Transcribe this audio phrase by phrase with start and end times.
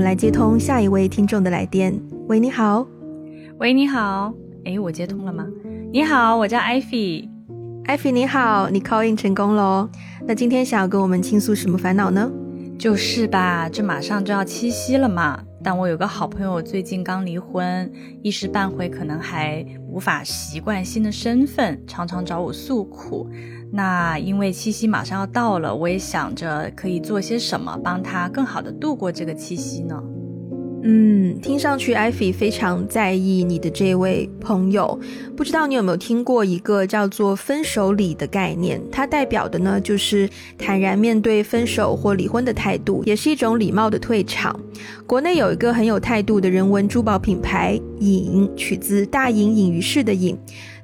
[0.00, 1.94] 们来接通下一位听众的来电。
[2.26, 2.86] 喂，你好。
[3.58, 4.32] 喂，你好。
[4.64, 5.46] 哎，我接通了吗？
[5.92, 7.28] 你好，我叫艾菲。
[7.84, 9.90] 艾菲，你好，你 call in 成功喽。
[10.26, 12.32] 那今天想要跟我们倾诉什么烦恼呢？
[12.78, 15.38] 就是吧，这马上就要七夕了嘛。
[15.62, 17.92] 但我有个好朋友最近刚离婚，
[18.22, 23.28] 一时半会可能还无法习惯新的身份，常常找我诉苦。
[23.72, 30.02] 那因为七夕马上要到了，我也想着可以做些什么帮他更好的度过这个七夕呢？
[30.82, 34.98] 嗯，听上去艾菲非常在意你的这位朋友。
[35.36, 38.80] 不知道你有没有听过一个叫做“分手礼”的概念？
[38.90, 44.58] 它代表的呢，就是坦然面对分手或离婚的态度，也是一种礼貌的退场。
[45.06, 50.34] 国内有一个很有态度的人文珠宝品牌“隐”，取自大隐隐于市的“隐”。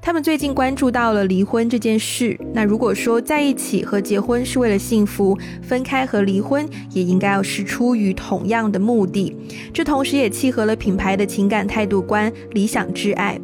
[0.06, 2.38] 他们最近关注到了离婚这件事。
[2.54, 9.36] 那如果说在一起和结婚是为了幸福，分开和离婚也应该要是出于同样的目的。
[9.74, 13.36] 这同时也契合了品牌的情感态度观——理想挚爱。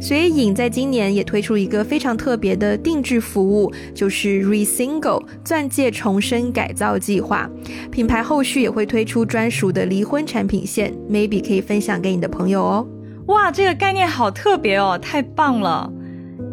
[0.00, 7.46] 所以影在今年也推出一个非常特别的定制服务，就是 Resingle 钻戒重生改造计划。
[7.92, 12.86] 品牌后续也会推出专属的离婚产品线，maybe 可以分享给你的朋友哦。
[13.26, 15.92] 哇，这个概念好特别哦，太棒了！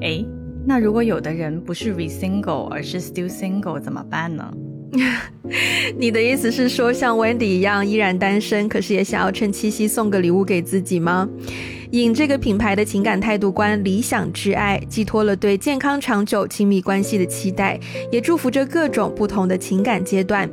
[0.04, 0.24] 哎，
[0.66, 4.54] 那如果有的人不是 re-single，而是 still single 怎么办呢？
[5.98, 11.28] 你的意思是说，像 Wendy 一样依然单身，可是也想要趁七夕送个礼物给自己吗？
[12.02, 17.80] 引这个品牌的情感态度观、理想之爱，寄托了对健康长久亲密关系的期待，
[18.12, 20.50] 也祝福着各种不同的情感阶段。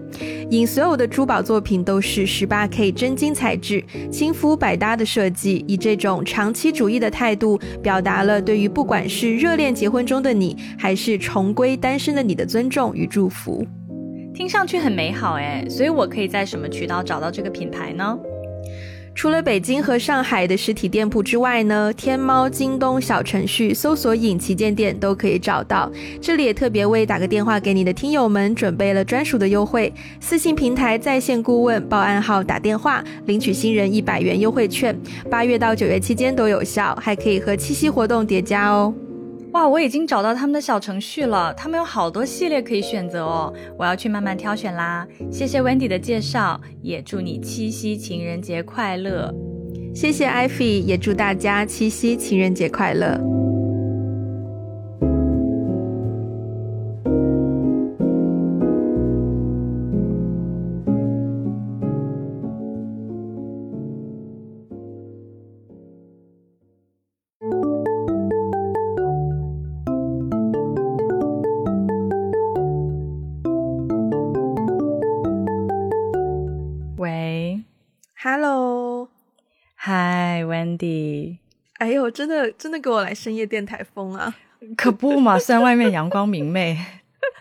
[0.50, 13.66] 引所有的珠宝作品都是十八 K 真金材质，亲肤百搭的设计，以这种长期主义的态度，表达了对于不管是热恋结婚中的你，还是重归单身的你的尊重与祝福。
[14.34, 18.18] 听上去很美好哎，所以我可以在什么渠道找到这个品牌呢？
[19.20, 25.92] 除了北京和上海的实体店铺之外呢，天猫、京东小程序搜索“影旗舰店”都可以找到。
[26.22, 34.98] 这里也特别为打个电话给你的听友们准备了专属的优惠，私信平台在线顾问报暗号打电话领取新人一百元优惠券，
[35.30, 38.90] 八月到九月期间都有效，还可以和七夕活动叠加哦。
[39.52, 45.06] 哇，我已经找到他们的小程序了，他们有好多系列可以选择哦，我要去慢慢挑选啦。
[45.30, 49.34] 谢谢 Wendy 的介绍，也祝你七夕情人节快乐。
[49.92, 53.20] 谢谢 Ivy，也祝大家七夕情人节快乐。
[81.80, 84.34] 哎呦，真的真的给我来深夜电台风啊！
[84.76, 86.76] 可不嘛，虽然外面阳光明媚，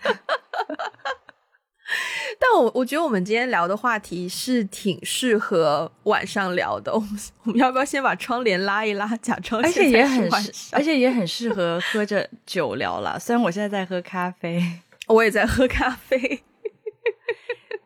[2.38, 6.90] 但我我觉得我们今天聊的话题是挺适合晚上聊的。
[6.94, 7.10] 我们
[7.42, 9.60] 我们要不要先把窗帘拉一拉，假装？
[9.62, 10.26] 而且也很
[10.72, 13.18] 而且也很适合喝着酒聊了。
[13.18, 14.62] 虽然我现在在喝咖啡，
[15.08, 16.42] 我也在喝咖啡，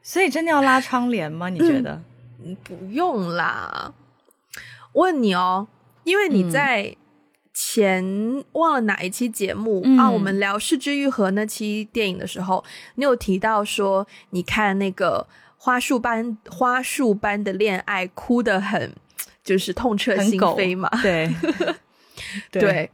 [0.00, 1.48] 所以真的要拉窗帘吗？
[1.48, 2.00] 你觉得？
[2.44, 3.92] 嗯不用啦。
[4.92, 5.66] 问你哦。
[6.04, 6.94] 因为你在
[7.52, 10.10] 前忘了哪一期节目啊？
[10.10, 12.64] 我们聊《失之愈合》那期电影的时候，
[12.96, 15.26] 你有提到说，你看那个
[15.56, 18.92] 花束般花束般的恋爱，哭得很，
[19.42, 20.90] 就是痛彻心扉嘛？
[21.02, 21.32] 对
[22.50, 22.90] 对，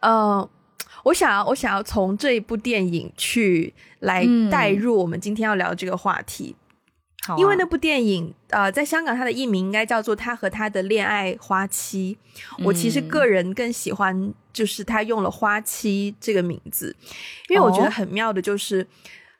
[0.00, 0.48] 呃，
[1.04, 6.56] 我想要我想要从这一部电影去来带入我们今天要聊这个话题。
[7.36, 12.16] 因为那部电影，呃，在香港它的译名应该叫做《他和他的恋爱花期》。
[12.64, 16.94] 我其实个人更喜欢，就是他用了“花期”这个名字，
[17.48, 18.86] 因为我觉得很妙的，就是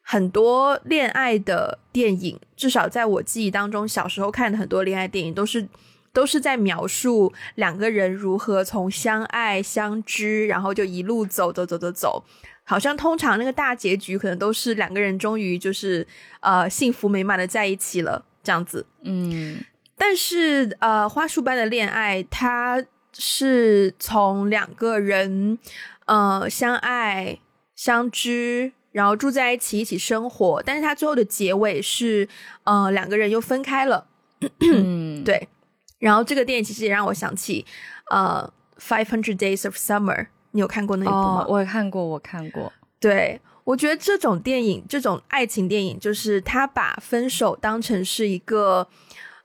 [0.02, 5.68] 很多恋爱的电影，至少在我记忆当中，小时候看的很多恋爱电影，都是
[6.12, 12.24] 都是在描述两个人如何从相爱相知，然后就一路走走走走走。
[12.68, 16.06] 好像通常那个大结局可能都是两个人终于就是
[16.40, 19.58] 呃幸福美满的在一起了这样子，嗯，
[19.96, 22.84] 但是呃花束般的恋爱，它
[23.14, 25.58] 是从两个人
[26.04, 27.38] 呃相爱
[27.74, 32.28] 相知，然后住在一起一起生活，但是它最后的结尾是
[32.64, 34.06] 呃两个人又分开了，
[34.60, 35.48] 嗯， 对，
[35.98, 37.64] 然后这个电影其实也让我想起
[38.10, 40.26] 呃 Five Hundred Days of Summer。
[40.58, 41.46] 你有看过那一部吗？
[41.48, 42.72] 我看过，我看过。
[42.98, 48.88] 对，我觉得这种电影，这种爱情电影，就是他把分手当成是一个，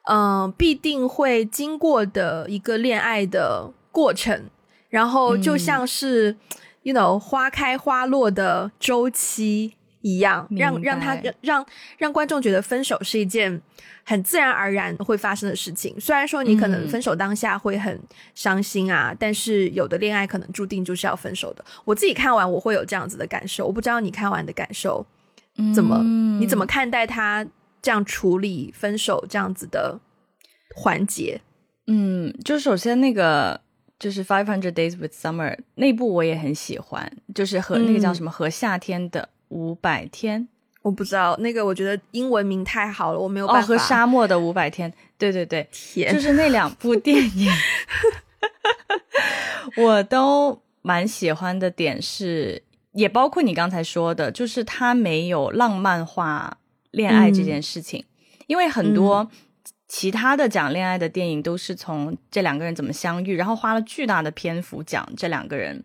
[0.10, 4.50] 嗯，必定会经过的一个恋爱的过程，
[4.90, 6.36] 然后就像是
[6.82, 11.66] ，you know，花开花落的周期一样，让让他让
[11.98, 13.60] 让观众觉得分手是一件
[14.04, 16.00] 很自然而然会发生的事情。
[16.00, 18.00] 虽然说你可能分手当下会很
[18.36, 21.66] 伤心啊，但是有的恋爱可能注定就是要分手的。
[21.84, 25.04] 我自己看完我会有这样子的感受，我不知道你看完的感受
[25.74, 26.04] 怎么，
[26.40, 27.44] 你怎么看待他？
[27.82, 30.00] 这样处理分手这样子的
[30.74, 31.42] 环节，
[31.88, 33.60] 嗯，就首先那个
[34.00, 40.48] 就是《Five Hundred Days with Summer》那部我也很喜欢，就是和那个叫什么和夏天的五百天，
[40.82, 43.68] 我不知道那个，我觉得英文名太好了，我没有办法。
[43.68, 47.52] 和沙漠的五百天，对对对，天，就是那两部 电影，
[49.78, 52.64] 我都蛮喜欢的点是，
[52.94, 56.58] 也包括你刚才说的，就是它没有浪漫化。
[56.94, 58.06] 恋爱这件事情，
[58.46, 59.28] 因为很多
[59.88, 65.84] 其他的讲恋爱的电影都是从这两个人怎么相遇，然后花了巨大的篇幅讲这两个人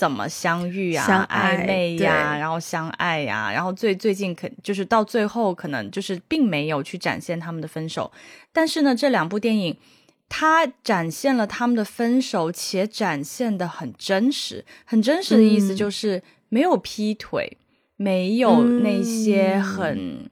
[0.00, 8.10] 怎么相遇啊、暧昧呀，然后相爱呀，然后最最近可就是到最后可能就是并没有去展现他们的分手，
[8.50, 9.76] 但是呢，这两部电影
[10.26, 17.58] 它展现了他们的分手，且展现的很真实，很真实的意思就是没有劈腿。
[18.02, 20.30] 没有那些很，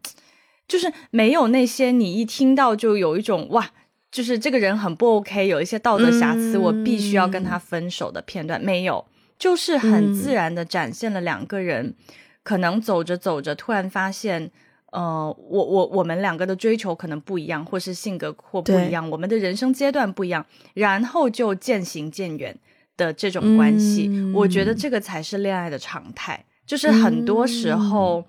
[0.67, 3.71] 就是没有那些你一听到就有一种哇，
[4.11, 8.59] 就是这个人很不 OK，有一些道德瑕疵，我必须要跟他分手的片段。
[8.59, 9.05] 没有，
[9.39, 11.95] 就是很自然的展现了两个人
[12.43, 14.51] 可能走着走着突然发现，
[14.91, 20.45] 呃，我我我们两个的追求可能不一样，或是性格或不一样，我们的人生阶段不一样，
[20.75, 22.59] 然后就渐行渐远
[22.97, 26.45] 的这种关系，我觉得这个才是恋爱的常态。
[26.67, 28.27] 就是很多时候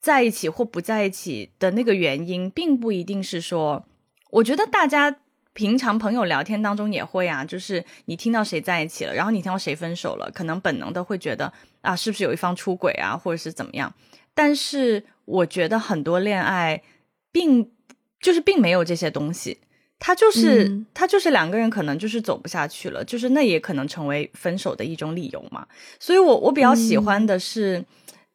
[0.00, 3.84] 在一起或不在一起的那个原因，并不一定是说，
[4.30, 5.18] 我觉得大家
[5.54, 13.94] 平常朋友聊天当中也会啊，就是你听到谁在一起了，然后你听到谁分手了，可能本能的会觉得啊，是不是有一方出轨啊，或者是怎么样？
[14.34, 16.82] 但是我觉得很多恋爱
[17.32, 17.70] 并
[18.20, 19.58] 就是并没有这些东西。
[20.00, 25.66] 他就是，他就是两个人可能就是走不下去了，就是那也可能成为分手的一种理由嘛。
[25.98, 27.82] 所以，我我比较喜欢的是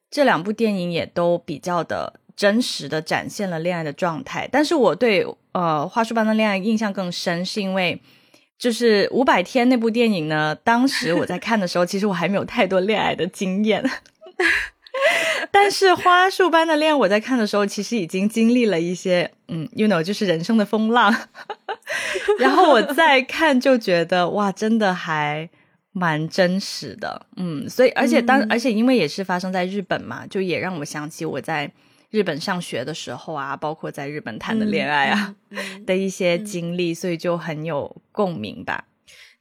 [0.10, 4.50] 这两部电影也都比较的真实的展现了恋爱的状态。
[4.52, 8.02] 但是我对呃花束般的恋爱印象更深，是因为
[8.58, 13.84] 就是五百天那部电影呢，当时我在看的时候，其实我还没有太多恋爱的经验。
[15.52, 21.16] 但是花束般的恋，我在看的时候，其实已经经历了一些，嗯，you know，就是人生的风浪。
[22.38, 25.50] 然后我再看，就觉得哇，真的还
[25.94, 27.70] 蛮真实的，嗯。
[27.70, 31.72] 所以，而且当，而且因为也是发生在日本嘛，就也让我想起我在
[32.10, 35.36] 日本上学的时候啊，包括在日本谈的恋爱啊
[35.86, 38.86] 的一些经历，所以就很有共鸣吧。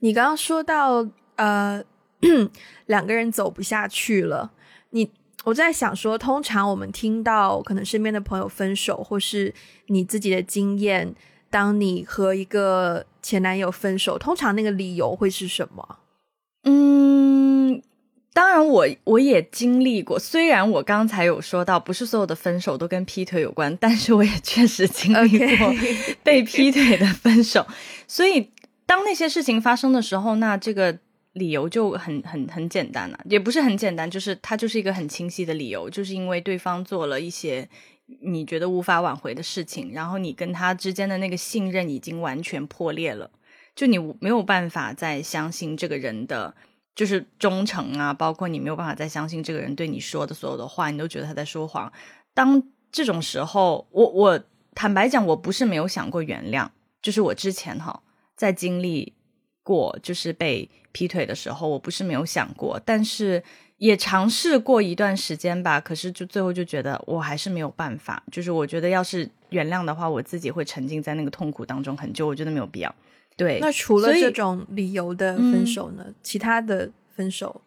[0.00, 1.82] 你刚刚说到，呃，
[2.86, 4.52] 两个人走不下去了，
[4.90, 5.10] 你。
[5.44, 9.54] 我在想说，通常我们听到可能身边的朋友分手，或是
[9.86, 11.14] 你自己的经验，
[11.48, 16.00] 当你和一个前男友分手，通常那个理由会是什么？
[18.38, 25.74] 嗯，当然我我也经历过，虽然我刚才有说到，不是所有的分手都跟劈腿有关，但是我也确实经历过
[26.22, 27.66] 被劈腿的分手。
[28.06, 28.50] 所以
[28.86, 30.98] 当那些事情发生的时候，那这个。
[31.34, 37.68] 理由就很很很简单了，也不是很简单，就是它就是一个很清晰的理由，就是因为对方做了一些
[38.22, 43.30] 你觉得无法挽回的事情，然后你跟他之间的那个信任已经完全破裂了，
[43.76, 46.52] 就你没有办法再相信这个人的
[46.98, 51.92] 就是忠诚啊，包括你没有办法再相信这个人对你说的所有的话，你都觉得他在说谎。
[52.34, 54.40] 当这种时候，我我
[54.74, 56.68] 坦白讲，我不是没有想过原谅，
[57.00, 58.02] 就是我之前哈
[58.34, 59.12] 在经历
[59.62, 60.68] 过，就是被。
[60.90, 63.40] 劈腿的时候，我不是没有想过，但是
[63.76, 65.78] 也尝试过一段时间吧。
[65.78, 68.20] 可是就最后就觉得我还是没有办法。
[68.32, 72.26] 就是我觉得要是原谅的话，我自己会沉浸在那个痛苦当中很久。
[72.26, 72.92] 我觉得没有必要。
[73.38, 76.06] 对，那除了这种理由的分手呢？
[76.22, 77.62] 其他的分手，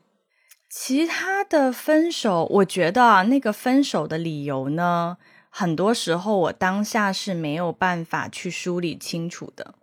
[0.69, 5.17] 其他的分手，我觉得啊，那个分手的理由呢，
[5.49, 9.75] 很多时候我当下是没有办法去梳理清楚的。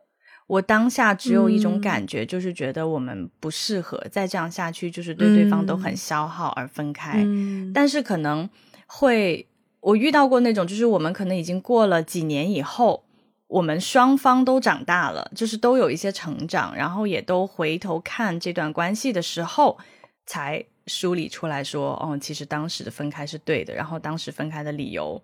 [0.47, 7.26] 我当下只有一种感觉，就是觉得我们不适合再这样下去，就是对对方都很消耗而分开。
[7.75, 8.49] 但是可能
[8.87, 9.47] 会，
[9.80, 13.04] 我遇到过那种，就是我们可能已经过了几年以后，
[13.48, 19.78] 我们双方都长大了，就是都有一些成长，然后也都回头看这段关系的时候，
[20.26, 25.20] 才梳理出来说，哦，其实当时的分开是对的，然后当时分开的理由。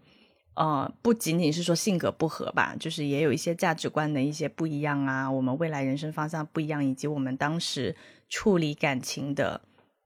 [0.57, 7.97] 呃，不仅仅是说性格不合吧，就是也有一些价值观的一些不一样啊，我们未来人生方向不一样，以及我们当时
[8.29, 9.61] 处理感情的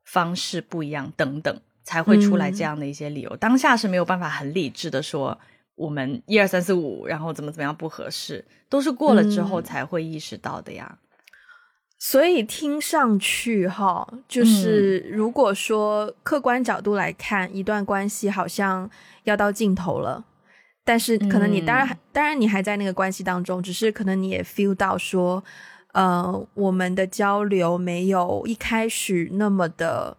[0.07, 3.37] 方式不一样等等，才会出来这样的一些理由。
[3.37, 5.39] 当下是没有办法很理智的说
[5.79, 10.99] 我们一二三四五，然后怎么怎么样不合适，都是过了之后才会意识到的呀。
[12.01, 18.89] 所以听上去哈，就是如果说客观角度来看，一段关系好像
[19.25, 20.25] 要到尽头了。
[20.85, 25.43] 但是可能你当然当然你还在那个关系当中，只是可能你也 feel 到说，
[25.93, 30.17] 呃，我们的交流没有一开始那么的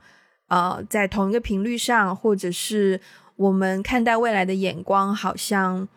[0.48, 3.00] 呃在同一个频率上，或者是
[3.40, 5.88] 我们看待未来的眼光好像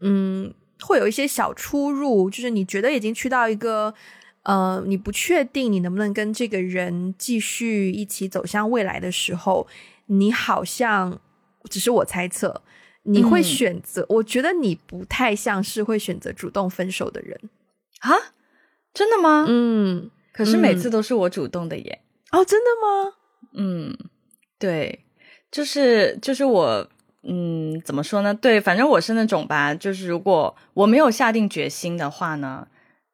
[0.00, 3.94] 嗯会有一些小出入，就是你觉得已经去到一个
[4.42, 9.66] 呃你不确定你能不能跟这个人继续一起走向未来的时候，
[10.06, 11.20] 你好像
[11.70, 12.62] 只是我猜测。
[13.04, 14.04] 你会选择？
[14.08, 17.40] 我觉得你不太像是会选择主动分手的人
[18.00, 18.12] 啊？
[18.92, 19.46] 真的吗？
[19.48, 22.02] 嗯，可是每次都是我主动的耶。
[22.32, 23.14] 哦，真的吗？
[23.54, 23.96] 嗯，
[24.58, 25.06] 对，
[25.50, 26.86] 就是就是我，
[27.22, 28.34] 嗯，怎么说呢？
[28.34, 32.66] 对，反正我是那种吧，就是如果我没有下定决心的话呢，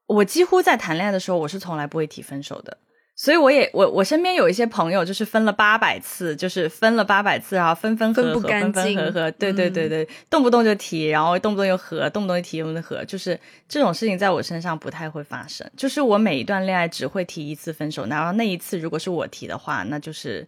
[0.06, 2.78] 我几乎在谈恋爱的时候，我是从来不会提分手的。
[3.16, 13.38] 所以我也我我身边有一些朋友，就是分了八百次，就是分了八百次，然后分分合合，分分合合，对对对对，动不动就提，然后动不动又合，动不动就提，动不动合，就是
[13.68, 15.64] 这种事情在我身上不太会发生。
[15.76, 20.44] 就是我每一段恋爱只会提一次分手，然后那一次如果是我提的话，那就是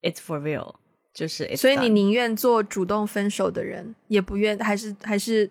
[0.00, 0.76] it's for real，
[1.18, 5.50] 就是所以你宁愿做主动分手的人，也不愿还是还是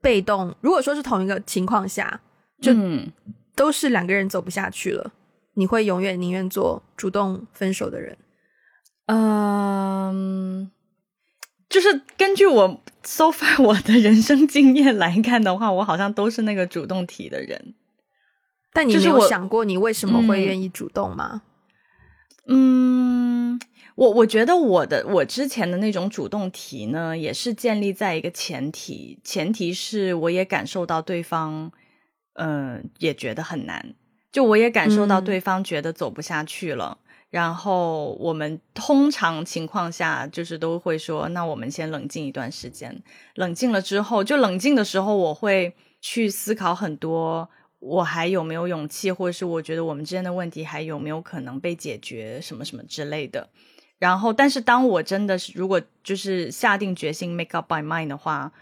[0.00, 0.52] 被动。
[0.60, 2.20] 如果说是同一个情况下，
[2.60, 2.72] 就
[3.54, 5.12] 都是两个人走不下去了。
[5.54, 8.18] 你会永远宁愿做主动分手的人？
[9.06, 10.72] 嗯，
[11.68, 17.76] 就是根据我 so far 我的人生经验来看的话，我好像都是那个主动提的人。
[18.72, 21.42] 但你没有想过你为什么会愿意主动吗？
[22.48, 23.60] 嗯，
[23.96, 31.72] 我我觉得我的我之前的那种主动提呢，也是建立在一个前提，前提是我也感受到对方，
[32.34, 33.94] 嗯，也觉得很难。
[34.30, 36.98] 就我也感受到对方觉得走不下去了，
[37.30, 43.02] 然后我们通常情况下就是都会说，那我们先冷静一段时间。
[43.36, 47.48] 冷静了之后，就冷静的时候，我会去思考很多，
[47.78, 53.48] 我还有没有勇气，或者是我觉得我们之间的问题还有没有可能被解决，什么什么之类的。
[53.98, 58.52] 然后，但是当我真的是如果就是下定决心 make up my mind 的话，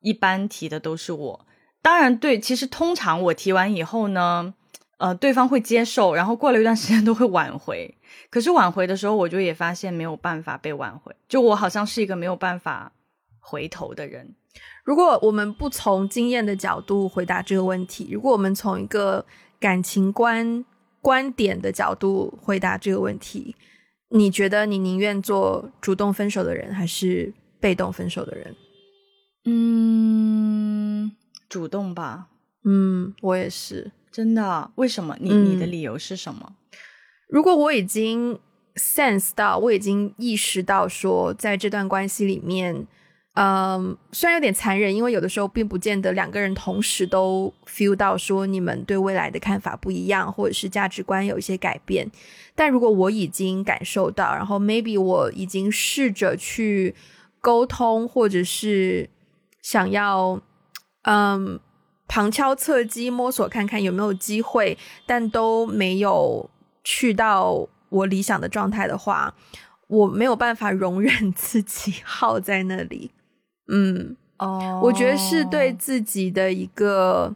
[0.00, 1.46] 一般提的都是我。
[1.80, 4.54] 当然，对，其实通常我提完以后呢。
[4.98, 7.92] 呃，对方会接受，然后过了一段时间 都会挽回。
[8.30, 11.12] 可是挽回的时候，我就也发现没有办法被挽回。
[11.28, 12.92] 就我好像是一个没有办法
[13.40, 14.36] 回头的人。
[14.84, 19.26] 如果我们不从经验的角度回答这个问题，如果我们从一个
[19.58, 20.64] 感情观
[21.00, 23.56] 观点的角度回答这个问题，
[24.14, 28.54] 你觉得你宁愿做主动分手的人，还是被动分手的人？
[29.44, 31.12] 嗯，
[31.48, 32.28] 主动吧。
[32.64, 33.90] 嗯，我也是。
[34.10, 34.70] 真的？
[34.74, 35.16] 为什么？
[35.18, 36.54] 你你的理由是什么？
[37.28, 38.38] 如果我已经
[38.76, 42.86] sense 到，我已经意识到说，在这段关系里面，
[43.34, 52.10] 嗯，虽然有点残忍，因为有的时候并不见得两个人同时都 feel 到说你们对未来的看法不一样，或者是价值观有一些改变。
[52.54, 56.94] 但如果我已经感受到，然后 maybe 我已经试着去
[57.40, 59.08] 沟通，或者是
[59.60, 60.40] 想要，
[61.02, 61.60] 嗯。
[62.08, 66.50] 旁敲侧击摸索看看有没有机会，但都没有
[66.84, 69.34] 去到我理想的状态的话，
[69.86, 73.12] 我没有办法容忍自己 耗在那里。
[73.72, 77.34] 嗯，哦，我觉得是对自己的一个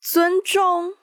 [0.00, 0.94] 尊重。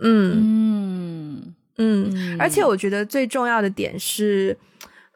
[0.00, 4.58] 嗯嗯嗯，而且我觉得最重要的点是，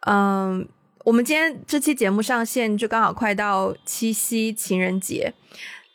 [0.06, 0.66] 嗯，
[1.04, 5.34] 我们今天这期节目上线就刚好快到七夕情人节。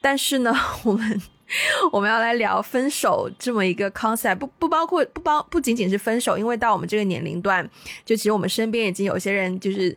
[0.02, 1.22] 但是呢， 我们
[1.94, 7.64] 我们要来聊分手这么一个 concept，不不包括不包不仅仅是分手，因为到我们这个年龄段，
[8.04, 9.96] 就其实我们身边已经有些人就是，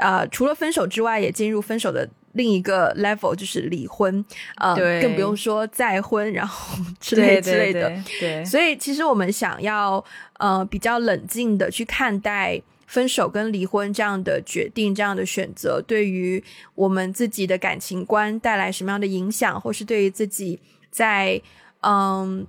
[0.00, 4.24] 呃，除了分手之外，也进入分手的另一个 level，就是离婚，
[4.56, 7.90] 呃，更不用说再婚，然后之类之类的。
[8.18, 10.04] 对，所以其实我们想要
[10.38, 12.60] 呃比较冷静的去看待。
[12.90, 16.42] 分手跟离婚这样的决定，这样的选择，对于
[16.74, 20.58] 我们自己的感情观带来什么样的影响，或是对于自己
[20.90, 21.40] 在
[21.82, 22.44] 嗯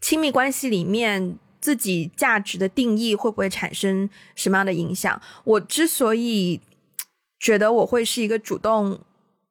[0.00, 5.20] 亲密关系里面自己价值的定义会不会产生什么样的影响？
[5.44, 6.58] 我之所以
[7.42, 9.00] 觉得我会是一个主动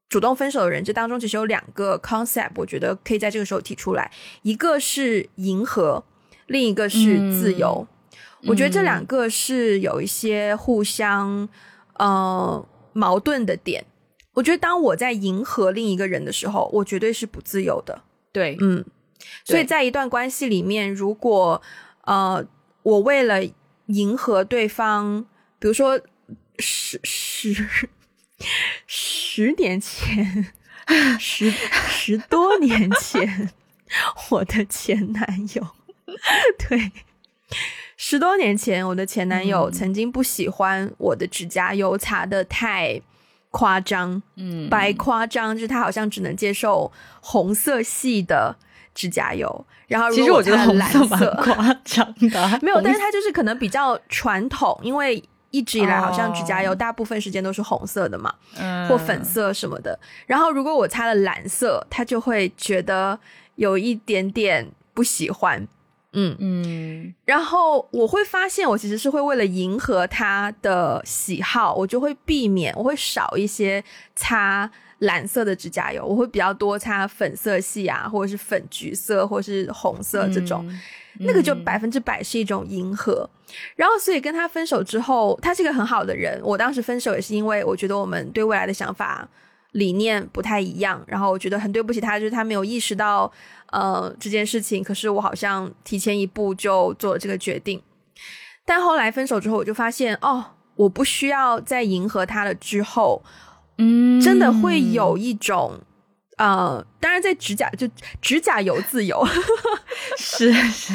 [0.08, 4.10] 主动分手的人，这当中其实有两个 concept，我觉得可以在这个时候提出来，
[4.44, 6.02] 一个是迎合，
[6.48, 7.86] 另一个是自由。
[8.48, 11.48] 我觉得这两个是有一些互相
[11.96, 13.86] 呃矛盾的点。
[14.34, 18.02] 我觉得当我在迎合另一个人的时候，我绝对是不自由的。
[18.32, 18.84] 对，嗯，
[19.44, 21.62] 所以在一段关系里面，如果
[22.06, 22.44] 呃
[22.84, 23.42] 我为了
[23.88, 25.26] 迎合对方，
[25.60, 26.00] 比如说
[26.62, 27.90] 十十。
[28.88, 30.48] 十年前，
[31.20, 33.52] 十十多年前，
[34.32, 35.68] 我的前男友，
[36.58, 36.92] 对，
[37.96, 43.00] 十多年前，我的前男友曾经不喜欢我的指甲油擦的太
[43.52, 48.56] 夸张，嗯，白夸张，就是他好像只能接受红色系的
[48.96, 55.24] 指甲油，然后其实我觉得红色蛮夸张的，没有，但是他就是可能比较传统，因为。
[55.52, 58.34] 一直以来，好像指甲油大部分时间都是红色的嘛，
[58.90, 59.98] 或粉色什么的。
[60.26, 63.20] 然后如果我擦了蓝色，他就会觉得
[63.56, 65.68] 有一点点不喜欢。
[66.14, 67.14] 嗯嗯。
[67.24, 73.84] 然后我会发现，我其实是会为了迎合他的喜好，我就会避免，我会少一些
[74.16, 74.70] 擦
[75.02, 80.66] 蓝色的指甲油，我会比较多擦粉色系啊，或者是粉橘色，或是红色这种。
[81.20, 83.30] 那个就百分之百是一种迎合，
[83.76, 86.40] 然后所以跟他分手之后，他是一个很好的人。
[86.42, 89.28] 我当时分手也是因为我觉得我们对未来的想法
[89.74, 93.30] 理念不太一样，然后我觉得很对不起他，就是他没有意识到
[93.72, 94.82] 呃这件事情。
[94.82, 97.82] 可是我好像提前一步就做了这个决定，
[98.66, 100.44] 但后来分手之后，我就发现哦，
[100.76, 102.56] 我不需要再迎合他了。
[102.56, 103.22] 之后，
[103.82, 105.80] 嗯，真的会有一种。
[106.38, 107.88] 呃，当然，在指甲就
[108.20, 109.24] 指甲油自由，
[110.18, 110.92] 是是，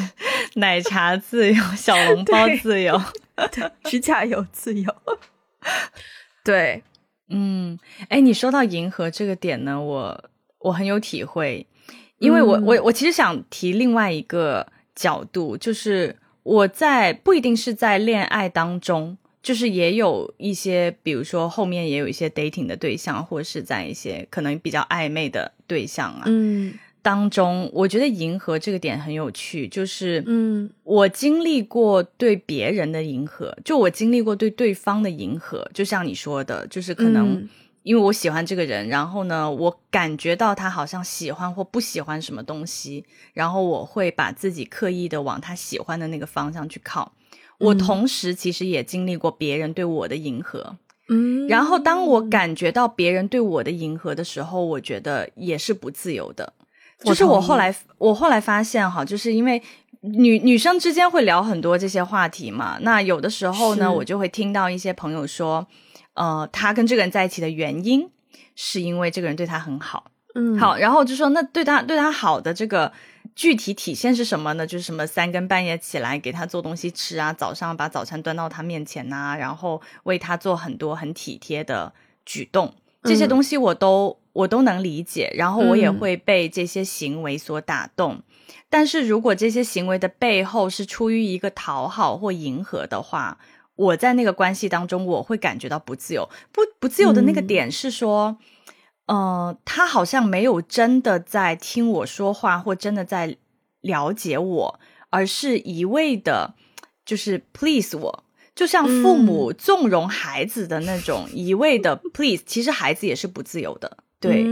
[0.55, 3.01] 奶茶自由，小笼包自由，
[3.85, 4.93] 指甲油自由，
[6.43, 6.83] 对，
[7.29, 7.79] 嗯，
[8.09, 11.65] 哎，你说到银河这个点呢，我我很有体会，
[12.19, 19.17] 因为我我我其实想提另外一个角度，就是我在不一定是在恋爱当中。
[19.47, 37.47] 就是也有一些，比如说后面也有一些 dating 的对象，或者是在一些可能比较暧昧的对象啊，嗯，当中，我觉得迎合这个点很有趣，就是，嗯，我经历过对别人的迎合，就我经历过对对方的迎合，就像你说的，就是可能
[37.83, 47.13] 因为我喜欢这个人，然后呢，我感觉到他好像喜欢或不喜欢什么东西，然后我会把自己刻意的往他喜欢的那个方向去靠。
[47.59, 50.75] 我同时其实也经历过别人对我的迎合，
[51.09, 56.53] 嗯，然后当我感觉到别人对我的迎合的时候，我觉得也是不自由的。
[57.03, 59.61] 就是我后来我后来发现哈，就是因为
[60.01, 65.65] 女女生之间会聊很多这些话题嘛，那有的时候呢，我就会听到一些朋友说，
[66.13, 68.09] 呃，他跟这个人在一起的原因
[68.55, 72.91] 是因为这个人对他很好，嗯，好，然后就说那对他对他好的这个。
[73.37, 74.65] 具体体现是什么呢？
[74.65, 81.93] 就是什么三更半夜起来给他做东西吃啊，早上把早餐端到他面前呐，然后为他做很多很体贴的
[82.25, 82.73] 举动，
[83.03, 88.23] 这些东西我都我都能理解，然后我也会被这些行为所打动。
[88.71, 93.37] 但是如果这些行为的背后是出于一个讨好或迎合的话，
[93.75, 96.27] 我在那个关系当中我会感觉到不自由。
[96.51, 98.39] 不不自由的那个点是说。
[99.07, 103.37] 呃，他好像没有真的在听我说话，或真的在
[103.81, 106.53] 了解我，而是一味的，
[107.05, 112.43] 就是 please 我，就像父母纵容孩子的那种一味的 please。
[112.45, 114.43] 其实孩子也是不自由的，对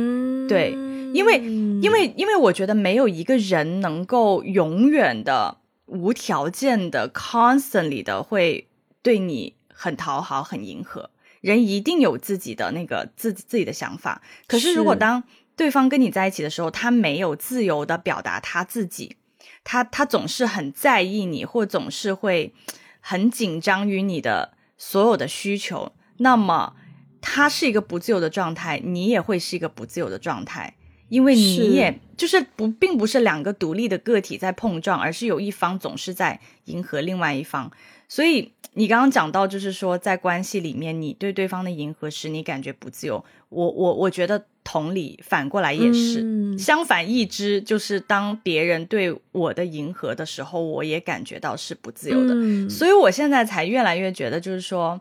[0.48, 0.72] 对，
[1.13, 1.39] 因为
[1.82, 8.70] 因为因为我觉得没有一个人能够永远的无条件的 constantly 的会
[9.02, 11.10] 对你很讨好、很迎合。
[11.45, 15.23] 人一定有自己的那个自自己的想法，可是如果当
[15.55, 19.17] 对方跟你在一起的时候，他没有自由的表达他自己，
[19.63, 22.51] 他他总是很在意你，或总是会
[22.99, 26.75] 很紧张于你的所有的需求，那么
[27.21, 30.73] 他是一个不自由的状态，你也会是一个不自由的状态，
[31.10, 37.71] 因为你也就是不并不是两个独立的个体在碰撞，而是有一方总是在迎合另外一方，
[38.08, 38.52] 所以。
[38.78, 43.24] 你刚刚讲到，就是说在关系里面，你对对方的迎合使你感觉不自由。
[43.48, 52.70] 我我我觉得同理，反过来也是相反一之，就是当别人对我的迎合的时候，我也感觉到是不自由的。
[52.70, 55.00] 所以我现在才越来越觉得，就是说，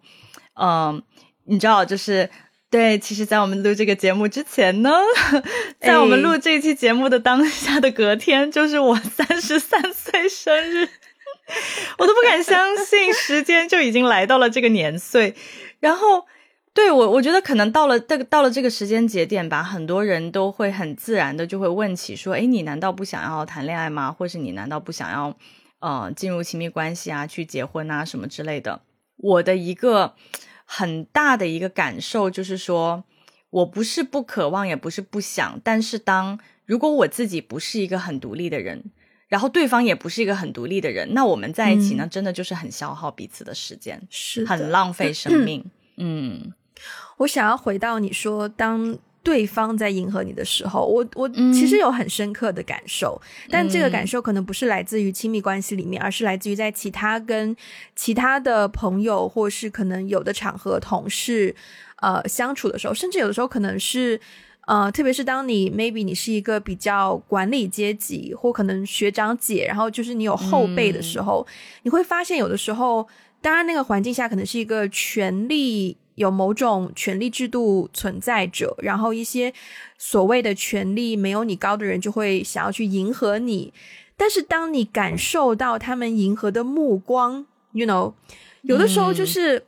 [0.55, 1.03] 嗯，
[1.47, 2.31] 你知道，就是
[2.71, 4.93] 对，其实，在我们录这个节目之前呢，
[5.83, 10.89] 在我们录这期节目的当下的隔天，就是我三十三岁生日。
[11.99, 15.35] 我都不敢相信，时间就已经来到了这个年岁。
[15.81, 16.27] 然后
[16.73, 24.11] 对我，我觉得可能到了这个到了这个时间节点吧，很多人都会很自然的就会问起说，哎，你难道不想要谈恋爱吗？
[24.11, 25.37] 或是你难道不想要，
[25.81, 28.81] 呃，进入亲密关系啊，去结婚啊什么之类的？
[29.19, 30.15] 我的一个
[30.65, 33.05] 很大的一个感受就是说，
[33.51, 38.91] 我不是不渴望，也不是不想，但是当如果我自己不是一个很独立的人，
[39.35, 45.65] 然后对方也不是一个很独立的人，那我们在一起呢，真的就是很消耗彼此的时间，是很浪费生命，
[45.99, 46.53] 嗯。
[47.17, 53.21] 我想要回到你说，当对方在迎合你的时候，我我其实有很深刻的感受，
[53.51, 57.57] 但这个感受可能不是来自于亲密关系里面，而是来自于在其他跟
[57.97, 61.57] 其他的朋友，或是可能有的场合同事
[62.03, 64.21] 呃相处的时候，甚至有的时候可能是
[64.67, 71.47] 呃，特别是当你 maybe 你是一个比较管理阶级，或可能学长姐，然后就是你有后辈的时候，
[71.83, 73.07] 你会发现有的时候，
[73.41, 75.97] 当然那个环境下可能是一个权力。
[76.17, 79.53] 有某种权力制度存在着，然后一些
[79.99, 83.75] 所谓的权力没有你高的人就会想要去迎合你，
[84.17, 88.13] 但是当你感受到他们迎合的目光，you know，
[88.63, 89.65] 有的时候就是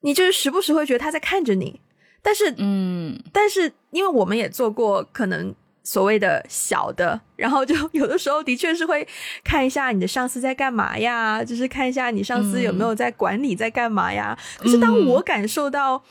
[0.00, 1.78] 你就是时不时会觉得他在看着你，
[2.26, 5.54] 但是嗯，但是因为我们也做过可能。
[5.88, 9.06] 所谓的小的，然后就 有的时候的确是会
[9.44, 14.36] 看一下你的上司在干嘛呀，就是看一下你上司有没有在管理在干嘛呀。
[14.58, 16.02] 可是当我感受到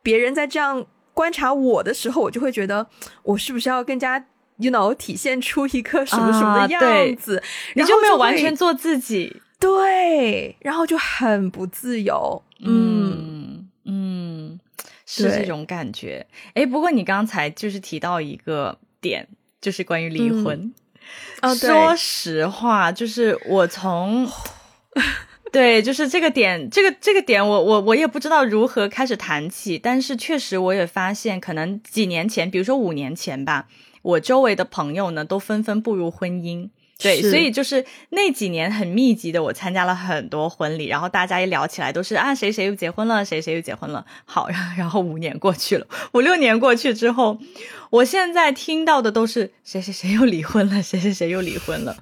[0.00, 2.86] 别人在这样观察我的时候，我就会觉得
[3.24, 4.24] 我是不是要更加
[4.58, 6.80] ，you know，体现出一个什么什么的样
[7.16, 7.42] 子，
[7.74, 14.35] 你就没有完全做自己，对，然后就很不自由，嗯嗯，
[15.06, 16.26] 是这种感觉。
[16.52, 18.78] 哎，不过你刚才就是提到一个。
[18.98, 19.28] 点
[19.60, 20.74] 就是关于离婚。
[21.40, 24.26] 哦说实话，就是我从
[25.52, 29.78] 对，就是这个点，这个这个点，我我我也不知道如何开始谈起。
[29.78, 33.68] 但是确实，我也发现，可能几年前，比如说五年前吧，
[34.02, 36.70] 我周围的朋友呢，都纷纷步入婚姻。
[36.98, 44.04] 对，所以就是那几年很密集的，我参加了很多婚礼，然后大家一聊起来都是啊，谁谁又结婚了，谁谁又结婚了。
[44.24, 47.38] 好， 然后五年过去了，五六年过去之后，
[47.90, 51.94] 我现在听到的都是谁谁谁又离婚了，谁谁谁又离婚了，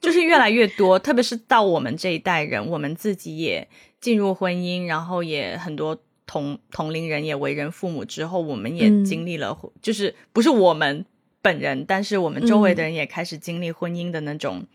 [0.00, 0.98] 就是越来越多。
[0.98, 3.68] 特别是到我们这一代人，我们自己也
[4.00, 11.04] 进入婚姻，然后也很多同同龄人也为人父母之后，我们也经历了，就是不是我们。
[11.48, 14.66] 本人，但是我们周围的人也开始经历婚姻的那种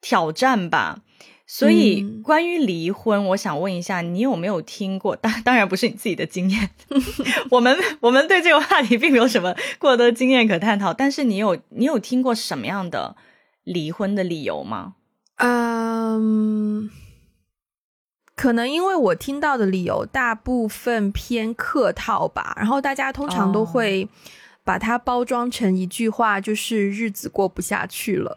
[0.00, 1.02] 挑战吧。
[1.46, 5.14] 所以，关于离婚，我想问一下，你有没有听过？
[5.16, 6.70] 当当然不是你自己的经验。
[7.52, 10.92] 我们我们对这个话题并没有什么过多经验可探讨。
[10.92, 13.16] 但是，你有你有听过什么样的
[13.62, 14.96] 离婚的理由吗？
[15.36, 16.90] 嗯，
[18.34, 22.54] 可能因为我听到的理由大部分偏客套吧。
[22.58, 24.08] 然后，大家通常都会。
[24.68, 28.36] 把它包装成一句话，就是日子过不下去了。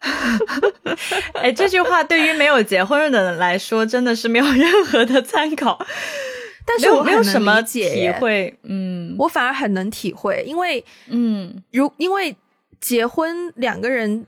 [1.34, 5.78] 哎，这句话对于没有结婚的人来说，真的是没有任何的参考。
[6.64, 12.34] 但是我没有什么体会，嗯，我反而很能体会，因为，嗯，如因为
[12.80, 14.24] 结婚两个人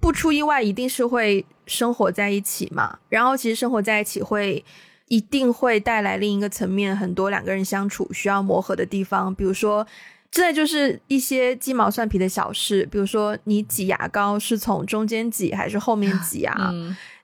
[0.00, 2.98] 不出意外，一定是会生活在一起嘛。
[3.10, 4.64] 然后，其实生活在一起会
[5.08, 9.86] 一定会带来另一个层面，很多两个人相处需要磨合的地方，比如说。
[10.30, 16.70] 真的就是一些鸡毛蒜皮的小事，比如说你挤牙膏是从中间挤还是后面 挤啊？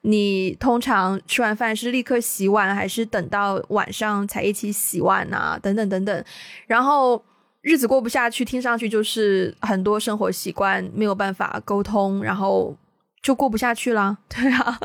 [0.01, 5.59] 你通常吃完饭是立刻洗碗还是等到晚上才一起洗碗啊？
[5.63, 6.25] 等等等等。
[6.67, 7.23] 然后
[7.61, 12.75] 日子过不下去，听上去就是很多生活习惯没有办法沟通，然后
[13.23, 14.19] 就过不下去了。
[14.29, 14.81] 对啊，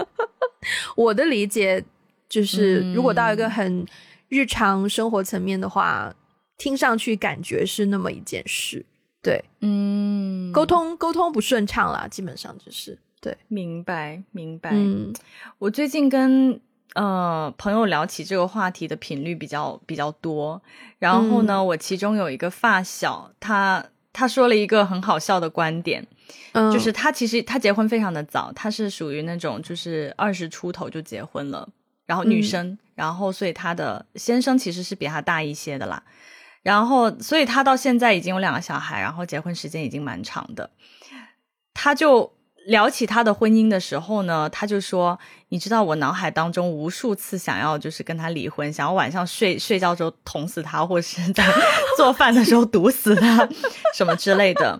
[0.96, 1.84] 我的理解
[2.28, 3.86] 就是，如果到一个很
[4.28, 6.14] 日常生活层面的话。
[6.60, 8.86] 听上去感觉是那么一件事，
[9.24, 13.00] 对，嗯，沟通沟通不顺畅啦，基本上就是。
[13.22, 14.70] 对，明白明白。
[14.72, 15.12] 嗯，
[15.58, 16.58] 我最近跟
[16.94, 20.62] 呃朋友聊起这个话题的频率比较比较多，
[21.00, 26.08] 然后呢，我其中有一个发小，他他说了一个很好笑的观点，
[26.72, 31.68] 就是他其实他结婚非常的早，他是属于那种就是二十出头就结婚了，
[32.06, 36.02] 然后女生，然后所以他的先生其实是比他大一些的啦。
[36.62, 40.70] 然后，所以他到现在已经有两个小孩，然后结婚时间已经蛮长的。
[41.74, 42.34] 他就
[42.66, 45.18] 聊起他的婚姻的时候呢，他就说
[45.50, 51.46] ：“你知道，我脑海当中无数次想要就是跟他离婚，想要晚上睡睡觉时候捅死他，或是在
[51.96, 53.48] 做饭的时候毒死他，
[53.96, 54.78] 什么之类的。”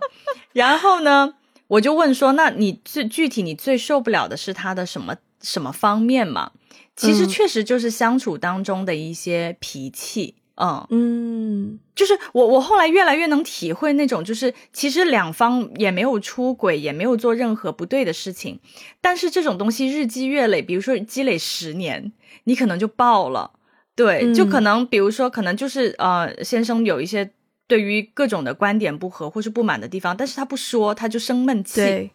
[0.52, 1.34] 然后呢，
[1.66, 6.52] 我就问说：“那你最具体你最受不了的是他的什么什么方面嘛？”
[6.94, 10.34] 其实确实就是相处当中的一些脾气。
[10.62, 18.60] 嗯嗯，就是我我后来越来越能体会那种，就是其实两方也没有出轨，也没有做任何不对的事情，
[19.00, 22.12] 但是这种东西日积月累，比如说积累十年，
[22.44, 23.52] 你可能就爆了。
[23.96, 27.30] 对，就可能比如说，可能就是呃，先生有一些
[27.66, 32.10] 对于各种的观点不合或是不满的地方，但是他不说，他就生闷气，对，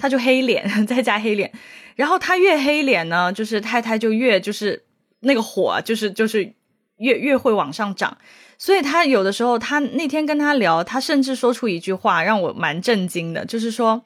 [0.00, 1.52] 他就黑脸， 再加黑脸，
[1.96, 4.84] 然后他越黑脸呢，就是太太就越就是
[5.20, 6.54] 那个火，就是就是。
[7.04, 8.16] 越越会往上涨，
[8.56, 14.02] 所以他有的时候，他那天跟他聊，他甚至说出一句话让我蛮震惊的，就是说，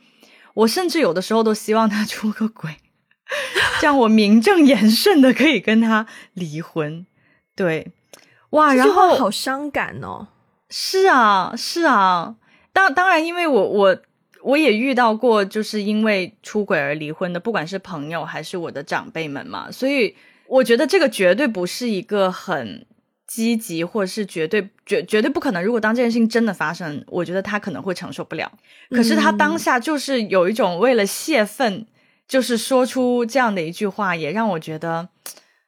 [0.54, 2.76] 我甚至有的时候都希望他出个轨，
[3.80, 7.06] 这样我名正言顺的可以跟他离婚。
[7.54, 7.92] 对，
[8.50, 10.28] 哇，然后好伤感哦。
[10.68, 12.34] 是啊，是啊，
[12.72, 13.96] 当当然，因为我我
[14.42, 20.16] 我也遇到过，就是因为出轨而离婚的，不管是朋友还是我的长辈们嘛，所以。
[20.50, 22.86] 我觉得这个绝对不是一个很
[23.28, 25.62] 积极，或者是绝对绝绝对不可能。
[25.62, 28.50] 如果当这件事情真的发生，我觉得他可能会承受不了。
[28.90, 31.86] 可是他当下就是有一种为了泄愤，
[32.26, 35.10] 就是说出这样的一句话，也让我觉得，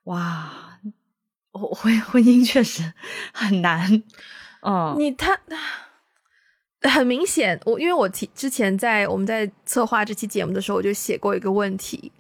[0.05, 0.79] 哇，
[1.53, 2.95] 婚婚姻确实
[3.33, 4.03] 很难。
[4.63, 5.39] 嗯，你他
[6.83, 12.11] 很明显，我因为我提之前在我们在策划这期节目的时候，我就写过一个问题。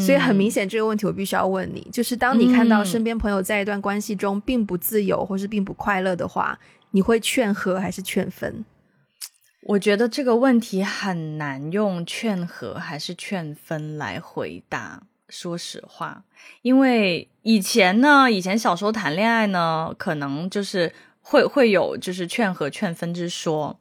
[0.00, 6.58] 所以很明显，这个问题我必须要问你：，就是当你看到身边朋友在一段关系中并不自由或是并不快乐的话，
[6.90, 8.64] 你会劝和还是劝分？
[9.62, 15.02] 我觉得这个问题很难用劝和还是劝分来回答。
[15.28, 16.24] 说实话，
[16.62, 23.78] 因为以前呢，以前小时候谈恋爱呢，可能就是会会有就是劝和劝分之说，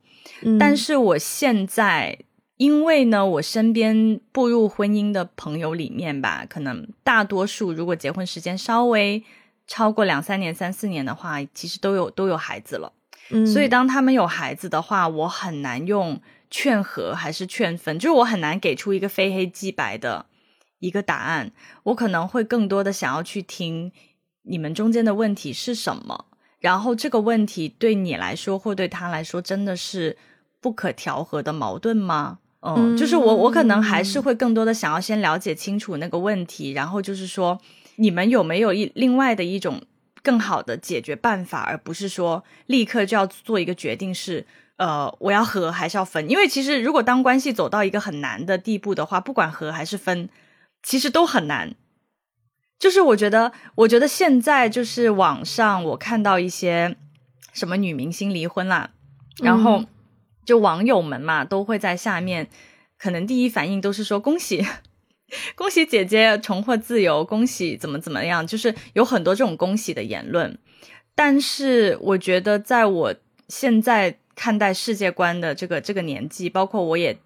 [0.60, 2.20] 但是我现在。
[2.58, 9.24] 因为呢，我身边步入婚姻的朋友里面吧，可能大多数如果结婚时间稍微
[9.68, 12.94] 超过两三年、三四年的话，其实都有都有孩子了。
[13.30, 20.26] 嗯，所以当他们有孩子的话，我很难用劝和还是劝分，就是我很难给出一个非黑即白的
[20.80, 21.52] 一个答案。
[21.84, 23.92] 我可能会更多的想要去听
[24.42, 26.26] 你们中间的问题是什么，
[26.60, 30.18] 然后这个问题对你来说或对他来说真的是
[30.60, 32.40] 不可调和的矛盾吗？
[32.76, 37.60] 嗯，就是我，我可能还是会更多的想要先了解清楚那个问题，然后就是说，
[37.96, 39.82] 你们有没有一另外的一种
[40.24, 44.46] 更好的解决办法，而不是说立刻就要做一个决定，是
[44.78, 46.30] 呃，我要和还是要分？
[46.30, 50.28] 因为其实如果当关系走到一个很难的地步的话，不管和还是分，
[50.84, 51.76] 其实都很难。
[52.80, 56.96] 就是我觉得，我觉得现在就是网上我看到一些
[57.54, 58.90] 什么女明星离婚啦，
[59.42, 59.84] 然后。
[60.48, 62.48] 就网友们嘛，都会在下面，
[62.98, 64.66] 可能第一反应都是说恭喜，
[65.56, 70.58] 恭喜姐姐重获自由，恭喜怎么怎么样，就是有很多这种恭喜的言论。
[71.14, 73.14] 但是我觉得，在我
[73.50, 77.18] 现在看待世界观的这个这个年纪，包括我也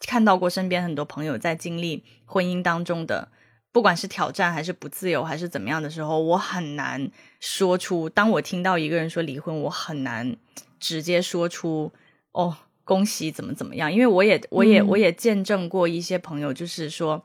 [0.00, 3.28] 看到过身边很多朋友在经历婚姻当中的，
[3.70, 8.08] 不管是挑战还是不自由还是怎么样的时候，我很难说出。
[8.08, 10.36] 当我听到一个人说离婚，我很难
[10.80, 11.92] 直接说出。
[12.36, 13.90] 哦，恭喜怎么怎么样？
[13.90, 17.24] 因为我也我也我也见证过一些朋友，就是说，